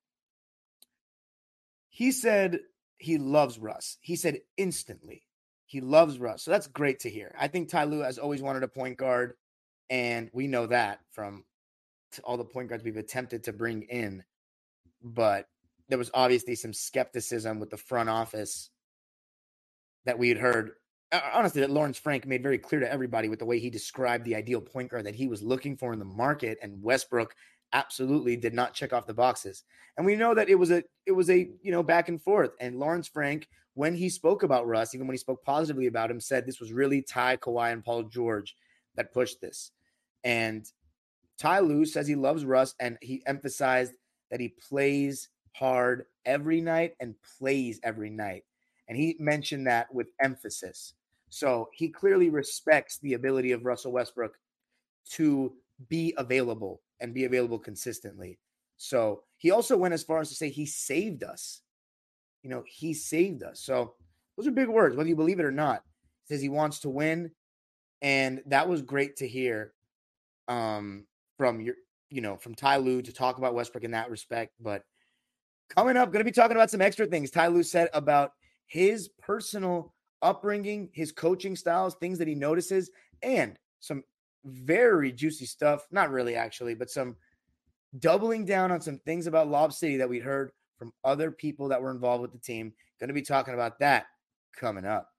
he 1.90 2.12
said 2.12 2.60
he 2.98 3.18
loves 3.18 3.60
Russ. 3.60 3.98
He 4.02 4.16
said 4.16 4.40
instantly 4.58 5.24
he 5.66 5.82
loves 5.82 6.20
Russ. 6.20 6.44
So 6.44 6.52
that's 6.52 6.68
great 6.68 7.00
to 7.00 7.10
hear. 7.10 7.34
I 7.40 7.48
think 7.48 7.70
Ty 7.70 7.86
Lue 7.86 8.00
has 8.00 8.18
always 8.18 8.42
wanted 8.42 8.64
a 8.64 8.68
point 8.68 8.98
guard, 8.98 9.34
and 9.90 10.30
we 10.34 10.48
know 10.48 10.68
that 10.68 11.00
from 11.12 11.46
all 12.24 12.38
the 12.38 12.46
point 12.46 12.70
guards 12.70 12.84
we've 12.84 12.98
attempted 12.98 13.44
to 13.44 13.54
bring 13.54 13.84
in 13.84 14.24
but 15.04 15.48
there 15.90 15.98
was 15.98 16.10
obviously 16.14 16.56
some 16.56 16.74
skepticism 16.74 17.60
with 17.60 17.70
the 17.70 17.78
front 17.78 18.10
office 18.10 18.70
that 20.06 20.18
we 20.18 20.30
had 20.30 20.38
heard. 20.38 20.72
Uh, 21.14 21.22
honestly, 21.32 21.62
that 21.62 21.70
Lawrence 21.70 22.00
Frank 22.00 22.26
made 22.26 22.42
very 22.42 22.58
clear 22.58 22.82
to 22.82 22.92
everybody 22.92 23.30
with 23.30 23.38
the 23.38 23.46
way 23.46 23.60
he 23.60 23.70
described 23.70 24.26
the 24.26 24.36
ideal 24.36 24.60
point 24.60 24.90
guard 24.90 25.06
that 25.06 25.14
he 25.14 25.28
was 25.28 25.44
looking 25.44 25.78
for 25.78 25.94
in 25.94 26.00
the 26.00 26.06
market, 26.06 26.58
and 26.64 26.82
Westbrook 26.82 27.36
absolutely 27.72 28.36
did 28.36 28.54
not 28.54 28.74
check 28.74 28.94
off 28.94 29.06
the 29.06 29.14
boxes. 29.14 29.64
And 29.96 30.08
we 30.08 30.16
know 30.16 30.34
that 30.34 30.50
it 30.50 30.56
was 30.56 30.72
a 30.72 30.84
it 31.06 31.12
was 31.12 31.30
a 31.30 31.52
you 31.62 31.72
know 31.72 31.84
back 31.84 32.10
and 32.10 32.20
forth. 32.20 32.50
And 32.60 32.80
Lawrence 32.80 33.08
Frank, 33.08 33.48
when 33.76 33.94
he 33.94 34.10
spoke 34.10 34.42
about 34.42 34.66
Russ, 34.66 34.96
even 34.96 35.06
when 35.06 35.14
he 35.14 35.20
spoke 35.20 35.44
positively 35.44 35.86
about 35.86 36.10
him, 36.10 36.20
said 36.20 36.48
this 36.48 36.60
was 36.60 36.74
really 36.74 37.04
Ty, 37.04 37.38
Kawhi, 37.38 37.72
and 37.72 37.86
Paul 37.86 38.04
George 38.04 38.56
that 38.96 39.14
pushed 39.14 39.40
this. 39.40 39.70
And 40.24 40.66
Ty 41.38 41.60
Lue 41.60 41.86
says 41.86 42.08
he 42.08 42.16
loves 42.16 42.44
Russ, 42.44 42.74
and 42.80 42.98
he 43.02 43.22
emphasized 43.28 43.94
that 44.32 44.40
he 44.40 44.50
plays 44.50 45.30
hard 45.56 46.06
every 46.26 46.60
night 46.60 46.96
and 47.00 47.14
plays 47.38 47.80
every 47.84 48.10
night. 48.10 48.46
And 48.88 48.98
he 48.98 49.16
mentioned 49.20 49.68
that 49.68 49.94
with 49.94 50.08
emphasis. 50.20 50.96
So 51.34 51.70
he 51.74 51.90
clearly 51.90 52.30
respects 52.30 53.00
the 53.00 53.16
ability 53.16 53.54
of 53.54 53.66
Russell 53.66 53.92
Westbrook 53.92 54.38
to 55.14 55.54
be 55.90 56.14
available 56.18 56.82
and 57.00 57.12
be 57.12 57.26
available 57.26 57.58
consistently. 57.58 58.38
So 58.78 59.24
he 59.38 59.50
also 59.50 59.76
went 59.76 59.96
as 59.96 60.04
far 60.04 60.20
as 60.20 60.30
to 60.30 60.36
say 60.36 60.50
he 60.50 60.68
saved 60.68 61.24
us. 61.24 61.62
You 62.44 62.52
know, 62.52 62.64
he 62.68 62.94
saved 62.94 63.42
us. 63.42 63.62
So 63.62 63.96
those 64.38 64.46
are 64.46 64.52
big 64.52 64.68
words, 64.68 64.96
whether 64.96 65.10
you 65.10 65.16
believe 65.16 65.40
it 65.40 65.46
or 65.46 65.52
not. 65.52 65.82
He 66.28 66.36
says 66.36 66.42
he 66.42 66.50
wants 66.50 66.82
to 66.82 66.90
win. 66.90 67.32
And 68.04 68.44
that 68.46 68.70
was 68.70 68.84
great 68.84 69.16
to 69.18 69.28
hear 69.28 69.74
um, 70.48 71.08
from 71.40 71.62
your 71.62 71.76
you 72.12 72.22
know, 72.22 72.38
from 72.38 72.54
Ty 72.54 72.78
Lue 72.78 73.02
to 73.02 73.12
talk 73.12 73.40
about 73.40 73.56
Westbrook 73.56 73.84
in 73.84 73.92
that 73.92 74.12
respect. 74.12 74.54
But 74.62 74.84
coming 75.76 75.98
up, 75.98 76.12
going 76.12 76.24
to 76.24 76.30
be 76.30 76.32
talking 76.32 76.56
about 76.56 76.70
some 76.70 76.82
extra 76.82 77.08
things 77.08 77.32
Ty 77.32 77.48
Lue 77.48 77.64
said 77.64 77.90
about 77.92 78.34
his 78.68 79.10
personal 79.20 79.96
upbringing, 80.24 80.90
his 80.94 81.12
coaching 81.12 81.56
styles, 81.56 81.96
things 81.96 82.18
that 82.18 82.28
he 82.28 82.34
notices, 82.34 82.90
and 83.22 83.60
some 83.80 84.04
very 84.46 85.12
juicy 85.12 85.46
stuff. 85.46 85.88
Not 85.92 86.12
really, 86.12 86.36
actually, 86.36 86.74
but 86.74 86.90
some 86.90 87.16
doubling 88.00 88.46
down 88.46 88.72
on 88.72 88.82
some 88.82 89.00
things 89.00 89.28
about 89.28 89.50
Lob 89.50 89.74
City 89.74 89.98
that 89.98 90.10
we 90.10 90.20
heard 90.20 90.52
from 90.80 90.92
other 91.04 91.32
people 91.32 91.68
that 91.68 91.82
were 91.82 91.92
involved 91.92 92.22
with 92.22 92.32
the 92.32 92.40
team. 92.40 92.74
Going 93.00 93.10
to 93.10 93.14
be 93.14 93.22
talking 93.22 93.54
about 93.54 93.80
that 93.80 94.06
coming 94.56 94.86
up. 94.86 95.10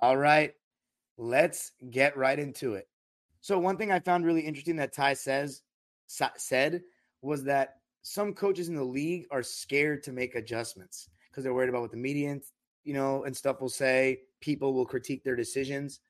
All 0.00 0.16
right, 0.16 0.54
let's 1.16 1.72
get 1.90 2.16
right 2.16 2.38
into 2.38 2.74
it. 2.74 2.88
So 3.40 3.58
one 3.58 3.76
thing 3.76 3.90
I 3.90 3.98
found 3.98 4.24
really 4.24 4.42
interesting 4.42 4.76
that 4.76 4.92
Ty 4.92 5.14
says 5.14 5.62
said 6.06 6.82
was 7.22 7.44
that 7.44 7.76
some 8.02 8.32
coaches 8.32 8.68
in 8.68 8.74
the 8.74 8.84
league 8.84 9.26
are 9.30 9.42
scared 9.42 10.02
to 10.04 10.12
make 10.12 10.34
adjustments 10.34 11.08
because 11.30 11.44
they're 11.44 11.54
worried 11.54 11.68
about 11.68 11.82
what 11.82 11.90
the 11.90 11.96
media, 11.96 12.38
you 12.84 12.94
know, 12.94 13.24
and 13.24 13.36
stuff 13.36 13.60
will 13.60 13.68
say. 13.68 14.20
People 14.40 14.72
will 14.72 14.86
critique 14.86 15.24
their 15.24 15.36
decisions. 15.36 16.00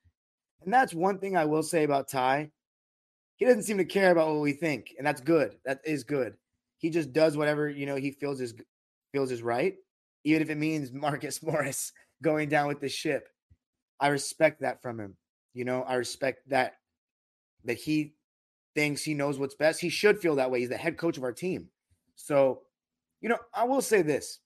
And 0.64 0.72
that's 0.72 0.94
one 0.94 1.18
thing 1.18 1.36
I 1.36 1.44
will 1.44 1.62
say 1.62 1.84
about 1.84 2.08
Ty. 2.08 2.50
He 3.36 3.44
doesn't 3.44 3.62
seem 3.62 3.78
to 3.78 3.84
care 3.84 4.10
about 4.10 4.28
what 4.28 4.40
we 4.40 4.52
think, 4.52 4.94
and 4.98 5.06
that's 5.06 5.20
good. 5.20 5.56
That 5.64 5.80
is 5.84 6.04
good. 6.04 6.34
he 6.78 6.90
just 6.90 7.12
does 7.12 7.36
whatever 7.36 7.68
you 7.68 7.86
know 7.86 7.96
he 7.96 8.10
feels 8.10 8.40
is 8.40 8.54
feels 9.12 9.30
is 9.30 9.42
right, 9.42 9.76
even 10.24 10.42
if 10.42 10.50
it 10.50 10.56
means 10.56 10.92
Marcus 10.92 11.42
Morris 11.42 11.92
going 12.22 12.48
down 12.48 12.68
with 12.68 12.80
the 12.80 12.88
ship. 12.88 13.28
I 14.00 14.08
respect 14.08 14.60
that 14.60 14.82
from 14.82 15.00
him. 15.00 15.16
You 15.54 15.64
know, 15.64 15.82
I 15.82 15.94
respect 15.94 16.48
that 16.50 16.74
that 17.64 17.76
he 17.76 18.14
thinks 18.78 19.02
he 19.02 19.12
knows 19.12 19.40
what's 19.40 19.56
best. 19.56 19.80
He 19.80 19.88
should 19.88 20.20
feel 20.20 20.36
that 20.36 20.52
way. 20.52 20.60
He's 20.60 20.68
the 20.68 20.76
head 20.76 20.96
coach 20.96 21.16
of 21.16 21.24
our 21.24 21.32
team. 21.32 21.68
So, 22.14 22.60
you 23.20 23.28
know, 23.28 23.38
I 23.52 23.64
will 23.64 23.82
say 23.82 24.02
this. 24.02 24.38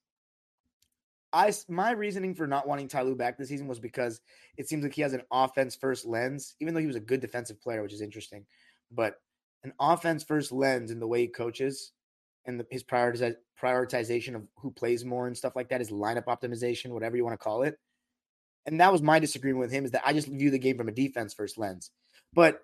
I 1.35 1.53
my 1.68 1.90
reasoning 1.90 2.35
for 2.35 2.47
not 2.47 2.66
wanting 2.66 2.88
Ty 2.88 3.03
Lue 3.03 3.14
back 3.14 3.37
this 3.37 3.51
season 3.51 3.68
was 3.68 3.79
because 3.79 4.23
it 4.57 4.71
seems 4.71 4.85
like 4.85 4.95
he 4.95 5.03
has 5.03 5.12
an 5.12 5.21
offense 5.31 5.77
first 5.77 6.07
lens, 6.07 6.55
even 6.61 6.73
though 6.73 6.81
he 6.81 6.87
was 6.87 6.97
a 6.97 7.01
good 7.01 7.21
defensive 7.21 7.61
player, 7.61 7.83
which 7.83 7.92
is 7.92 8.01
interesting. 8.01 8.47
But 8.90 9.16
an 9.64 9.75
offense 9.79 10.25
first 10.25 10.51
lens 10.51 10.90
in 10.90 10.99
the 10.99 11.07
way 11.07 11.21
he 11.21 11.29
coaches 11.29 11.92
and 12.47 12.59
the, 12.59 12.66
his 12.71 12.83
prioritiz- 12.83 13.37
prioritization 13.62 14.35
of 14.35 14.49
who 14.57 14.71
plays 14.71 15.05
more 15.05 15.27
and 15.27 15.37
stuff 15.37 15.57
like 15.57 15.68
that, 15.68 15.81
his 15.81 15.90
lineup 15.90 16.25
optimization, 16.25 16.90
whatever 16.90 17.18
you 17.18 17.25
want 17.25 17.38
to 17.38 17.45
call 17.45 17.64
it. 17.64 17.79
And 18.64 18.81
that 18.81 18.92
was 18.92 19.03
my 19.03 19.18
disagreement 19.18 19.61
with 19.61 19.73
him 19.73 19.85
is 19.85 19.90
that 19.90 20.07
I 20.07 20.14
just 20.14 20.29
view 20.29 20.51
the 20.51 20.59
game 20.59 20.79
from 20.79 20.88
a 20.88 20.92
defense 20.92 21.35
first 21.35 21.59
lens. 21.59 21.90
But 22.33 22.62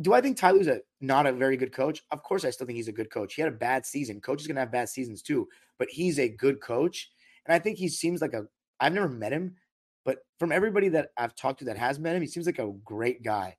do 0.00 0.12
I 0.12 0.20
think 0.20 0.36
Ty 0.36 0.52
Lue's 0.52 0.66
a 0.66 0.80
not 1.00 1.26
a 1.26 1.32
very 1.32 1.56
good 1.56 1.72
coach? 1.72 2.02
Of 2.10 2.22
course, 2.22 2.44
I 2.44 2.50
still 2.50 2.66
think 2.66 2.76
he's 2.76 2.88
a 2.88 2.92
good 2.92 3.10
coach. 3.10 3.34
He 3.34 3.42
had 3.42 3.52
a 3.52 3.56
bad 3.56 3.84
season. 3.84 4.20
Coach 4.20 4.40
is 4.40 4.46
gonna 4.46 4.60
have 4.60 4.72
bad 4.72 4.88
seasons 4.88 5.22
too, 5.22 5.48
but 5.78 5.88
he's 5.90 6.18
a 6.18 6.28
good 6.28 6.60
coach. 6.60 7.10
And 7.46 7.54
I 7.54 7.58
think 7.58 7.78
he 7.78 7.88
seems 7.88 8.20
like 8.20 8.32
a 8.32 8.46
I've 8.80 8.94
never 8.94 9.08
met 9.08 9.32
him, 9.32 9.56
but 10.04 10.18
from 10.38 10.52
everybody 10.52 10.88
that 10.90 11.10
I've 11.18 11.34
talked 11.34 11.58
to 11.60 11.64
that 11.66 11.76
has 11.76 11.98
met 11.98 12.16
him, 12.16 12.22
he 12.22 12.28
seems 12.28 12.46
like 12.46 12.58
a 12.58 12.72
great 12.84 13.22
guy. 13.22 13.56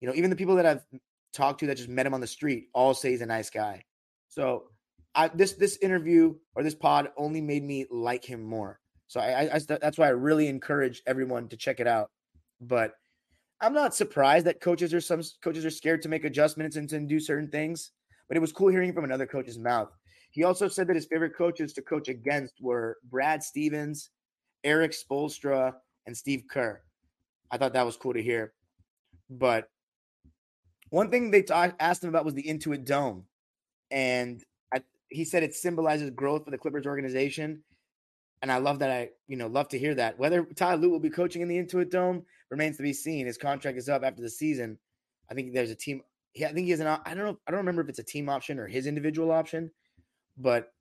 You 0.00 0.08
know, 0.08 0.14
even 0.14 0.30
the 0.30 0.36
people 0.36 0.56
that 0.56 0.66
I've 0.66 0.84
talked 1.32 1.60
to 1.60 1.66
that 1.66 1.76
just 1.76 1.88
met 1.88 2.06
him 2.06 2.14
on 2.14 2.20
the 2.20 2.26
street 2.26 2.68
all 2.72 2.94
say 2.94 3.10
he's 3.10 3.20
a 3.20 3.26
nice 3.26 3.50
guy. 3.50 3.84
So 4.28 4.64
I, 5.14 5.28
this 5.28 5.52
this 5.54 5.76
interview 5.78 6.36
or 6.54 6.62
this 6.62 6.74
pod 6.74 7.10
only 7.16 7.40
made 7.40 7.64
me 7.64 7.86
like 7.90 8.24
him 8.24 8.42
more. 8.42 8.80
So 9.08 9.20
I, 9.20 9.44
I, 9.44 9.54
I 9.56 9.58
that's 9.58 9.98
why 9.98 10.06
I 10.06 10.10
really 10.10 10.48
encourage 10.48 11.02
everyone 11.06 11.48
to 11.48 11.56
check 11.56 11.80
it 11.80 11.86
out. 11.86 12.10
But 12.60 12.94
I'm 13.60 13.74
not 13.74 13.94
surprised 13.94 14.46
that 14.46 14.60
coaches 14.60 14.94
are 14.94 15.00
some 15.00 15.22
coaches 15.42 15.64
are 15.64 15.70
scared 15.70 16.02
to 16.02 16.08
make 16.08 16.24
adjustments 16.24 16.76
and 16.76 16.88
to 16.88 17.00
do 17.00 17.20
certain 17.20 17.48
things. 17.48 17.92
But 18.28 18.36
it 18.36 18.40
was 18.40 18.52
cool 18.52 18.68
hearing 18.68 18.92
from 18.92 19.04
another 19.04 19.26
coach's 19.26 19.58
mouth. 19.58 19.90
He 20.30 20.44
also 20.44 20.68
said 20.68 20.86
that 20.86 20.96
his 20.96 21.06
favorite 21.06 21.36
coaches 21.36 21.72
to 21.74 21.82
coach 21.82 22.08
against 22.08 22.54
were 22.60 22.98
Brad 23.10 23.42
Stevens, 23.42 24.10
Erik 24.62 24.92
Spoelstra, 24.92 25.74
and 26.06 26.16
Steve 26.16 26.44
Kerr. 26.48 26.80
I 27.50 27.58
thought 27.58 27.72
that 27.72 27.84
was 27.84 27.96
cool 27.96 28.14
to 28.14 28.22
hear. 28.22 28.52
But 29.28 29.68
one 30.90 31.10
thing 31.10 31.30
they 31.30 31.44
asked 31.50 32.04
him 32.04 32.08
about 32.08 32.24
was 32.24 32.34
the 32.34 32.44
Intuit 32.44 32.84
Dome, 32.84 33.24
and 33.90 34.42
I, 34.72 34.82
he 35.08 35.24
said 35.24 35.42
it 35.42 35.54
symbolizes 35.54 36.10
growth 36.10 36.44
for 36.44 36.50
the 36.50 36.58
Clippers 36.58 36.86
organization. 36.86 37.62
And 38.42 38.50
I 38.50 38.56
love 38.56 38.78
that. 38.78 38.90
I 38.90 39.10
you 39.28 39.36
know 39.36 39.48
love 39.48 39.68
to 39.68 39.78
hear 39.78 39.94
that. 39.96 40.18
Whether 40.18 40.44
Ty 40.44 40.76
Lue 40.76 40.90
will 40.90 41.00
be 41.00 41.10
coaching 41.10 41.42
in 41.42 41.48
the 41.48 41.58
Intuit 41.58 41.90
Dome 41.90 42.24
remains 42.50 42.76
to 42.76 42.82
be 42.82 42.92
seen. 42.92 43.26
His 43.26 43.38
contract 43.38 43.78
is 43.78 43.88
up 43.88 44.02
after 44.02 44.22
the 44.22 44.30
season. 44.30 44.78
I 45.30 45.34
think 45.34 45.54
there's 45.54 45.70
a 45.70 45.76
team. 45.76 46.02
Yeah, 46.34 46.48
I 46.48 46.52
think 46.52 46.64
he 46.64 46.70
has 46.70 46.80
an. 46.80 46.86
I 46.86 47.14
don't 47.14 47.24
know. 47.24 47.38
I 47.46 47.50
don't 47.50 47.58
remember 47.58 47.82
if 47.82 47.88
it's 47.88 47.98
a 47.98 48.04
team 48.04 48.28
option 48.28 48.58
or 48.58 48.66
his 48.66 48.86
individual 48.86 49.30
option, 49.30 49.70
but 50.36 50.72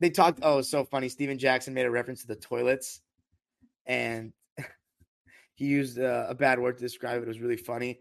they 0.00 0.10
talked. 0.10 0.40
Oh, 0.42 0.60
so 0.60 0.84
funny. 0.84 1.08
Stephen 1.08 1.38
Jackson 1.38 1.74
made 1.74 1.86
a 1.86 1.90
reference 1.90 2.22
to 2.22 2.26
the 2.28 2.36
toilets, 2.36 3.00
and 3.86 4.32
he 5.54 5.66
used 5.66 5.98
a 5.98 6.34
bad 6.38 6.58
word 6.58 6.78
to 6.78 6.82
describe 6.82 7.18
it. 7.18 7.24
It 7.24 7.28
was 7.28 7.40
really 7.40 7.56
funny. 7.56 8.00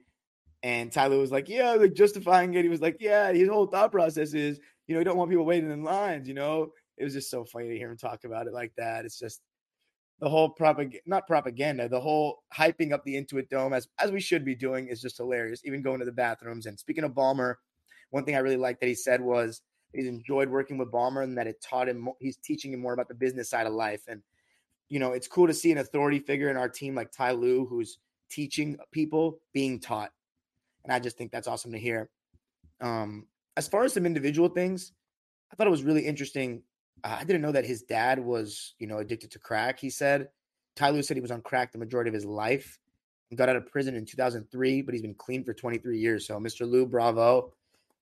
And 0.64 0.92
Ty 0.92 1.08
Lue 1.08 1.20
was 1.20 1.32
like, 1.32 1.50
"Yeah, 1.50 1.74
like 1.74 1.94
justifying 1.94 2.54
it." 2.56 2.64
He 2.64 2.70
was 2.70 2.82
like, 2.82 2.98
"Yeah, 3.00 3.32
his 3.32 3.50
whole 3.50 3.68
thought 3.68 3.92
process 3.92 4.34
is, 4.34 4.60
you 4.88 4.96
know, 4.96 5.00
you 5.00 5.06
don't 5.06 5.18
want 5.18 5.30
people 5.30 5.46
waiting 5.46 5.72
in 5.72 5.84
lines. 5.84 6.28
You 6.28 6.34
know, 6.34 6.72
it 6.98 7.04
was 7.04 7.14
just 7.14 7.30
so 7.30 7.46
funny 7.46 7.70
to 7.70 7.78
hear 7.78 7.92
him 7.92 7.98
talk 7.98 8.24
about 8.24 8.48
it 8.48 8.54
like 8.54 8.74
that. 8.78 9.06
It's 9.06 9.20
just 9.20 9.42
the 10.20 10.30
whole 10.30 10.50
propaganda, 10.50 11.00
not 11.06 11.28
propaganda, 11.28 11.88
the 11.88 12.00
whole 12.00 12.44
hyping 12.56 12.92
up 12.92 13.04
the 13.04 13.16
Intuit 13.16 13.50
Dome 13.50 13.74
as 13.74 13.88
as 14.00 14.12
we 14.12 14.20
should 14.20 14.44
be 14.44 14.56
doing 14.56 14.88
is 14.88 15.02
just 15.02 15.18
hilarious. 15.18 15.62
Even 15.66 15.82
going 15.82 16.00
to 16.00 16.06
the 16.06 16.12
bathrooms. 16.12 16.66
And 16.66 16.80
speaking 16.80 17.04
of 17.04 17.12
Ballmer, 17.12 17.56
one 18.10 18.26
thing 18.26 18.36
I 18.36 18.40
really 18.40 18.58
liked 18.58 18.80
that 18.80 18.88
he 18.88 18.96
said 18.96 19.22
was 19.22 19.62
he's 19.94 20.08
enjoyed 20.08 20.50
working 20.50 20.78
with 20.78 20.92
Ballmer 20.92 21.24
and 21.24 21.38
that 21.38 21.48
it 21.48 21.62
taught 21.62 21.88
him. 21.88 22.10
He's 22.20 22.38
teaching 22.38 22.74
him 22.74 22.82
more 22.82 22.94
about 22.94 23.08
the 23.08 23.14
business 23.14 23.50
side 23.50 23.68
of 23.68 23.74
life. 23.74 24.02
And 24.08 24.22
you 24.90 25.00
know, 25.00 25.12
it's 25.12 25.28
cool 25.28 25.48
to 25.48 25.54
see 25.54 25.72
an 25.72 25.78
authority 25.78 26.20
figure 26.20 26.50
in 26.50 26.58
our 26.58 26.70
team 26.70 26.96
like 26.96 27.12
Ty 27.12 27.32
Lue, 27.32 27.66
who's 27.66 28.00
teaching 28.30 28.78
people 28.92 29.40
being 29.54 29.80
taught. 29.80 30.12
And 30.84 30.94
I 30.94 31.00
just 31.00 31.18
think 31.18 31.32
that's 31.32 31.48
awesome 31.48 31.74
to 31.74 31.80
hear. 31.80 32.10
Um, 32.82 33.28
as 33.56 33.68
far 33.68 33.84
as 33.84 33.94
some 33.94 34.06
individual 34.06 34.50
things, 34.50 34.94
I 35.52 35.56
thought 35.56 35.68
it 35.68 35.72
was 35.72 35.84
really 35.84 36.06
interesting 36.06 36.64
Uh, 37.04 37.18
I 37.20 37.24
didn't 37.24 37.42
know 37.42 37.52
that 37.52 37.66
his 37.66 37.84
dad 37.84 38.20
was, 38.20 38.76
you 38.80 38.88
know, 38.88 38.98
addicted 38.98 39.32
to 39.32 39.40
crack. 39.40 39.80
He 39.80 39.90
said 39.90 40.30
Ty 40.76 40.92
Lue 40.92 41.02
said 41.02 41.18
he 41.18 41.22
was 41.22 41.32
on 41.32 41.42
crack 41.42 41.72
the 41.72 41.78
majority 41.78 42.10
of 42.10 42.14
his 42.14 42.26
life 42.26 42.80
and 43.30 43.38
got 43.38 43.50
out 43.50 43.56
of 43.56 43.66
prison 43.68 43.96
in 43.96 44.06
2003, 44.06 44.84
but 44.84 44.94
he's 44.94 45.02
been 45.02 45.16
clean 45.16 45.44
for 45.44 45.54
23 45.54 46.00
years. 46.00 46.28
So, 46.28 46.40
Mr. 46.40 46.70
Lue, 46.70 46.86
bravo. 46.86 47.52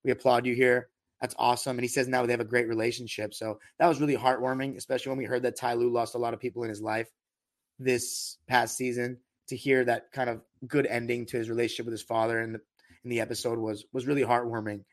We 0.03 0.11
applaud 0.11 0.45
you 0.45 0.53
here. 0.53 0.89
That's 1.21 1.33
awesome. 1.39 1.77
And 1.77 1.83
he 1.83 1.87
says 1.87 2.07
now 2.07 2.25
they 2.25 2.33
have 2.33 2.41
a 2.41 2.45
great 2.45 2.67
relationship. 2.67 3.33
So, 3.33 3.59
that 3.79 3.87
was 3.87 3.99
really 3.99 4.17
heartwarming, 4.17 4.77
especially 4.77 5.09
when 5.09 5.17
we 5.17 5.25
heard 5.25 5.43
that 5.43 5.55
Ty 5.55 5.75
Lue 5.75 5.89
lost 5.89 6.15
a 6.15 6.19
lot 6.19 6.33
of 6.33 6.39
people 6.39 6.63
in 6.63 6.69
his 6.69 6.81
life 6.81 7.09
this 7.79 8.37
past 8.47 8.77
season. 8.77 9.17
To 9.49 9.55
hear 9.55 9.85
that 9.85 10.11
kind 10.11 10.27
of 10.27 10.41
good 10.67 10.87
ending 10.87 11.27
to 11.27 11.37
his 11.37 11.49
relationship 11.49 11.85
with 11.85 11.93
his 11.93 12.01
father 12.01 12.41
in 12.41 12.53
the 12.53 12.61
in 13.03 13.11
the 13.11 13.21
episode 13.21 13.59
was 13.59 13.85
was 13.93 14.07
really 14.07 14.23
heartwarming. 14.23 14.83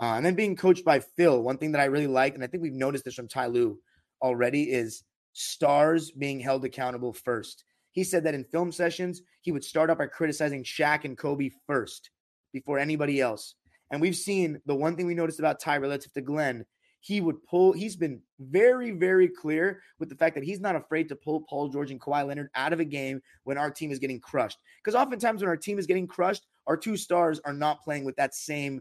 Uh, 0.00 0.14
and 0.14 0.26
then 0.26 0.34
being 0.34 0.56
coached 0.56 0.84
by 0.84 0.98
Phil, 1.00 1.42
one 1.42 1.58
thing 1.58 1.72
that 1.72 1.80
I 1.80 1.84
really 1.84 2.06
like, 2.06 2.34
and 2.34 2.42
I 2.42 2.46
think 2.46 2.62
we've 2.62 2.72
noticed 2.72 3.04
this 3.04 3.14
from 3.14 3.28
Ty 3.28 3.46
Lue 3.46 3.78
already, 4.20 4.64
is 4.64 5.04
stars 5.32 6.10
being 6.10 6.40
held 6.40 6.64
accountable 6.64 7.12
first. 7.12 7.64
He 7.92 8.02
said 8.02 8.24
that 8.24 8.34
in 8.34 8.44
film 8.44 8.72
sessions, 8.72 9.22
he 9.40 9.52
would 9.52 9.64
start 9.64 9.90
up 9.90 9.98
by 9.98 10.06
criticizing 10.06 10.64
Shaq 10.64 11.04
and 11.04 11.16
Kobe 11.16 11.50
first 11.66 12.10
before 12.52 12.78
anybody 12.78 13.20
else. 13.20 13.54
And 13.90 14.00
we've 14.00 14.16
seen 14.16 14.60
the 14.66 14.74
one 14.74 14.96
thing 14.96 15.06
we 15.06 15.14
noticed 15.14 15.38
about 15.38 15.60
Ty 15.60 15.76
relative 15.76 16.12
to 16.14 16.20
Glenn, 16.20 16.64
he 17.00 17.20
would 17.20 17.44
pull, 17.44 17.72
he's 17.72 17.96
been 17.96 18.20
very, 18.40 18.90
very 18.90 19.28
clear 19.28 19.80
with 20.00 20.08
the 20.08 20.16
fact 20.16 20.34
that 20.34 20.42
he's 20.42 20.58
not 20.58 20.74
afraid 20.74 21.08
to 21.10 21.16
pull 21.16 21.42
Paul 21.42 21.68
George 21.68 21.90
and 21.90 22.00
Kawhi 22.00 22.26
Leonard 22.26 22.48
out 22.54 22.72
of 22.72 22.80
a 22.80 22.84
game 22.84 23.20
when 23.44 23.58
our 23.58 23.70
team 23.70 23.92
is 23.92 23.98
getting 23.98 24.20
crushed. 24.20 24.58
Because 24.82 24.94
oftentimes 24.94 25.42
when 25.42 25.50
our 25.50 25.56
team 25.56 25.78
is 25.78 25.86
getting 25.86 26.06
crushed, 26.08 26.46
our 26.66 26.76
two 26.78 26.96
stars 26.96 27.40
are 27.44 27.52
not 27.52 27.82
playing 27.84 28.04
with 28.04 28.16
that 28.16 28.34
same 28.34 28.80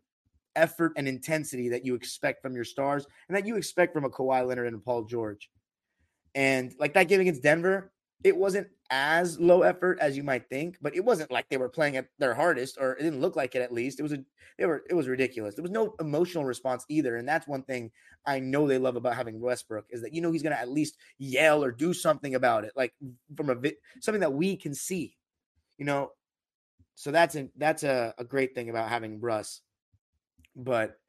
effort 0.56 0.94
and 0.98 1.08
intensity 1.08 1.70
that 1.70 1.86
you 1.86 1.96
expect 1.96 2.42
from 2.42 2.56
your 2.56 2.64
stars 2.64 3.06
and 3.28 3.38
that 3.38 3.46
you 3.46 3.56
expect 3.56 3.94
from 3.94 4.06
a 4.06 4.10
Kawhi 4.10 4.46
Leonard 4.46 4.68
and 4.68 4.76
a 4.76 4.80
Paul 4.80 5.04
George. 5.04 5.50
And 6.36 6.74
like 6.80 6.94
that 6.94 7.08
game 7.08 7.22
against 7.22 7.44
Denver, 7.44 7.92
it 8.24 8.36
wasn't 8.36 8.68
as 8.90 9.40
low 9.40 9.64
effort 9.64 10.00
as 10.00 10.16
you 10.16 10.24
might 10.24 10.50
think, 10.50 10.78
but 10.82 10.96
it 10.96 11.04
wasn't 11.04 11.32
like 11.32 11.50
they 11.50 11.58
were 11.58 11.70
playing 11.70 11.98
at 11.98 12.08
their 12.20 12.34
hardest, 12.34 12.78
or 12.80 12.94
it 12.94 13.04
didn't 13.04 13.22
look 13.22 13.36
like 13.36 13.56
it 13.56 13.62
at 13.62 13.74
least. 13.74 14.00
It 14.00 14.04
was 14.04 14.14
a 14.14 14.24
they 14.58 14.66
were 14.66 14.84
it 14.90 14.94
was 14.94 15.08
ridiculous. 15.08 15.56
There 15.56 15.64
was 15.64 15.72
no 15.72 15.96
emotional 16.00 16.46
response 16.46 16.86
either. 16.90 17.18
And 17.18 17.28
that's 17.28 17.48
one 17.48 17.64
thing 17.64 17.92
I 18.26 18.40
know 18.40 18.68
they 18.68 18.78
love 18.78 18.96
about 18.96 19.16
having 19.16 19.42
Westbrook 19.42 19.86
is 19.90 20.02
that 20.02 20.14
you 20.14 20.22
know 20.22 20.32
he's 20.32 20.44
gonna 20.44 20.56
at 20.56 20.70
least 20.70 20.98
yell 21.18 21.64
or 21.64 21.72
do 21.72 21.94
something 21.94 22.36
about 22.36 22.64
it, 22.64 22.72
like 22.76 22.94
from 23.36 23.50
a 23.50 23.56
something 24.00 24.22
that 24.22 24.34
we 24.34 24.56
can 24.56 24.74
see, 24.74 25.16
you 25.78 25.86
know. 25.86 26.12
So 26.96 27.12
that's 27.12 27.36
a 27.36 27.50
that's 27.58 27.84
a, 27.84 28.14
a 28.18 28.24
great 28.24 28.56
thing 28.56 28.70
about 28.70 28.90
having 28.90 29.20
Russ. 29.20 29.62
But 30.56 31.00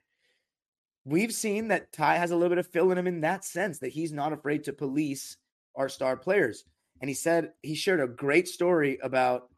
we've 1.04 1.32
seen 1.32 1.68
that 1.68 1.92
Ty 1.92 2.16
has 2.16 2.30
a 2.30 2.36
little 2.36 2.50
bit 2.50 2.58
of 2.58 2.66
Phil 2.66 2.90
in 2.90 2.98
him 2.98 3.06
in 3.06 3.20
that 3.22 3.44
sense 3.44 3.78
that 3.80 3.92
he's 3.92 4.12
not 4.12 4.32
afraid 4.32 4.64
to 4.64 4.72
police 4.72 5.36
our 5.76 5.88
star 5.88 6.16
players. 6.16 6.64
And 7.00 7.08
he 7.08 7.14
said 7.14 7.52
he 7.62 7.74
shared 7.74 8.00
a 8.00 8.06
great 8.06 8.48
story 8.48 8.98
about 9.02 9.48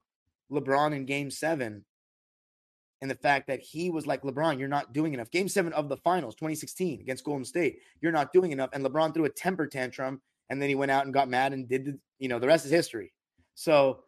LeBron 0.50 0.94
in 0.94 1.06
game 1.06 1.30
seven 1.30 1.84
and 3.02 3.10
the 3.10 3.16
fact 3.16 3.46
that 3.48 3.60
he 3.60 3.90
was 3.90 4.06
like, 4.06 4.22
LeBron, 4.22 4.58
you're 4.58 4.68
not 4.68 4.92
doing 4.94 5.12
enough. 5.12 5.30
Game 5.30 5.48
seven 5.48 5.72
of 5.74 5.88
the 5.88 5.98
finals, 5.98 6.34
2016 6.34 7.00
against 7.00 7.24
Golden 7.24 7.44
State, 7.44 7.80
you're 8.00 8.12
not 8.12 8.32
doing 8.32 8.52
enough. 8.52 8.70
And 8.72 8.84
LeBron 8.84 9.12
threw 9.12 9.26
a 9.26 9.30
temper 9.30 9.66
tantrum 9.66 10.20
and 10.48 10.60
then 10.60 10.68
he 10.68 10.74
went 10.74 10.90
out 10.90 11.04
and 11.04 11.12
got 11.12 11.28
mad 11.28 11.52
and 11.52 11.68
did, 11.68 11.84
the, 11.84 11.98
you 12.18 12.28
know, 12.28 12.38
the 12.38 12.46
rest 12.46 12.64
is 12.64 12.70
history. 12.70 13.12
So 13.54 14.04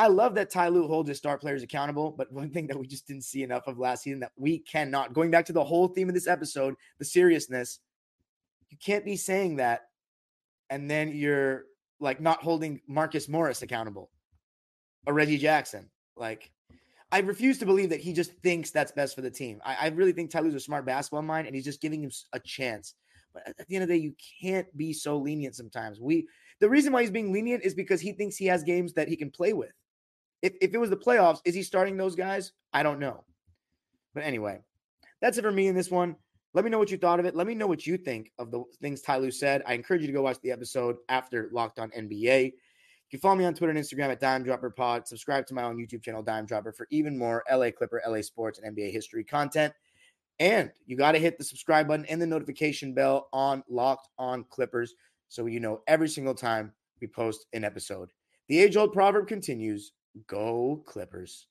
I 0.00 0.06
love 0.06 0.34
that 0.36 0.48
Ty 0.48 0.68
Lue 0.68 0.86
holds 0.86 1.10
his 1.10 1.18
star 1.18 1.36
players 1.36 1.62
accountable, 1.62 2.14
but 2.16 2.32
one 2.32 2.48
thing 2.48 2.66
that 2.68 2.78
we 2.78 2.86
just 2.86 3.06
didn't 3.06 3.24
see 3.24 3.42
enough 3.42 3.66
of 3.66 3.78
last 3.78 4.04
season 4.04 4.20
that 4.20 4.32
we 4.34 4.60
cannot, 4.60 5.12
going 5.12 5.30
back 5.30 5.44
to 5.44 5.52
the 5.52 5.62
whole 5.62 5.88
theme 5.88 6.08
of 6.08 6.14
this 6.14 6.26
episode, 6.26 6.74
the 6.98 7.04
seriousness, 7.04 7.80
you 8.70 8.78
can't 8.82 9.04
be 9.04 9.14
saying 9.14 9.56
that 9.56 9.88
and 10.70 10.90
then 10.90 11.14
you're 11.14 11.64
like 12.00 12.18
not 12.18 12.42
holding 12.42 12.80
Marcus 12.88 13.28
Morris 13.28 13.60
accountable 13.60 14.08
or 15.06 15.12
Reggie 15.12 15.36
Jackson. 15.36 15.90
Like, 16.16 16.50
I 17.12 17.18
refuse 17.18 17.58
to 17.58 17.66
believe 17.66 17.90
that 17.90 18.00
he 18.00 18.14
just 18.14 18.32
thinks 18.38 18.70
that's 18.70 18.92
best 18.92 19.14
for 19.14 19.20
the 19.20 19.30
team. 19.30 19.60
I, 19.66 19.76
I 19.82 19.86
really 19.88 20.12
think 20.12 20.30
Ty 20.30 20.40
Lue's 20.40 20.54
a 20.54 20.60
smart 20.60 20.86
basketball 20.86 21.20
mind 21.20 21.46
and 21.46 21.54
he's 21.54 21.66
just 21.66 21.82
giving 21.82 22.02
him 22.02 22.10
a 22.32 22.40
chance. 22.40 22.94
But 23.34 23.42
at 23.46 23.68
the 23.68 23.74
end 23.74 23.82
of 23.82 23.90
the 23.90 23.98
day, 23.98 24.02
you 24.02 24.14
can't 24.40 24.74
be 24.78 24.94
so 24.94 25.18
lenient 25.18 25.56
sometimes. 25.56 26.00
We 26.00 26.26
the 26.58 26.70
reason 26.70 26.90
why 26.90 27.02
he's 27.02 27.10
being 27.10 27.34
lenient 27.34 27.64
is 27.64 27.74
because 27.74 28.00
he 28.00 28.12
thinks 28.12 28.38
he 28.38 28.46
has 28.46 28.62
games 28.62 28.94
that 28.94 29.06
he 29.06 29.16
can 29.16 29.30
play 29.30 29.52
with. 29.52 29.72
If, 30.42 30.54
if 30.60 30.74
it 30.74 30.78
was 30.78 30.90
the 30.90 30.96
playoffs, 30.96 31.40
is 31.44 31.54
he 31.54 31.62
starting 31.62 31.96
those 31.96 32.16
guys? 32.16 32.52
I 32.72 32.82
don't 32.82 32.98
know. 32.98 33.24
But 34.14 34.24
anyway, 34.24 34.60
that's 35.20 35.38
it 35.38 35.42
for 35.42 35.52
me 35.52 35.68
in 35.68 35.74
this 35.74 35.90
one. 35.90 36.16
Let 36.52 36.64
me 36.64 36.70
know 36.70 36.78
what 36.78 36.90
you 36.90 36.98
thought 36.98 37.20
of 37.20 37.26
it. 37.26 37.36
Let 37.36 37.46
me 37.46 37.54
know 37.54 37.68
what 37.68 37.86
you 37.86 37.96
think 37.96 38.32
of 38.38 38.50
the 38.50 38.64
things 38.80 39.02
Ty 39.02 39.18
Lue 39.18 39.30
said. 39.30 39.62
I 39.66 39.74
encourage 39.74 40.00
you 40.00 40.08
to 40.08 40.12
go 40.12 40.22
watch 40.22 40.40
the 40.42 40.50
episode 40.50 40.96
after 41.08 41.48
Locked 41.52 41.78
On 41.78 41.90
NBA. 41.90 42.46
You 42.46 43.18
can 43.18 43.20
follow 43.20 43.36
me 43.36 43.44
on 43.44 43.54
Twitter 43.54 43.70
and 43.70 43.78
Instagram 43.78 44.10
at 44.10 44.20
Dime 44.20 44.42
Dropper 44.42 44.70
Pod. 44.70 45.06
Subscribe 45.06 45.46
to 45.46 45.54
my 45.54 45.62
own 45.62 45.76
YouTube 45.76 46.02
channel, 46.02 46.22
Dime 46.22 46.46
Dropper, 46.46 46.72
for 46.72 46.88
even 46.90 47.16
more 47.16 47.44
LA 47.50 47.70
Clipper, 47.70 48.02
LA 48.06 48.22
Sports, 48.22 48.58
and 48.58 48.76
NBA 48.76 48.92
history 48.92 49.24
content. 49.24 49.72
And 50.40 50.72
you 50.86 50.96
got 50.96 51.12
to 51.12 51.18
hit 51.18 51.36
the 51.36 51.44
subscribe 51.44 51.86
button 51.86 52.06
and 52.06 52.20
the 52.20 52.26
notification 52.26 52.94
bell 52.94 53.28
on 53.32 53.62
Locked 53.68 54.08
On 54.18 54.44
Clippers 54.48 54.94
so 55.28 55.46
you 55.46 55.60
know 55.60 55.82
every 55.86 56.08
single 56.08 56.34
time 56.34 56.72
we 57.00 57.06
post 57.06 57.46
an 57.52 57.62
episode. 57.62 58.10
The 58.48 58.58
age 58.58 58.76
old 58.76 58.92
proverb 58.92 59.28
continues 59.28 59.92
go 60.26 60.82
Clippers. 60.86 61.46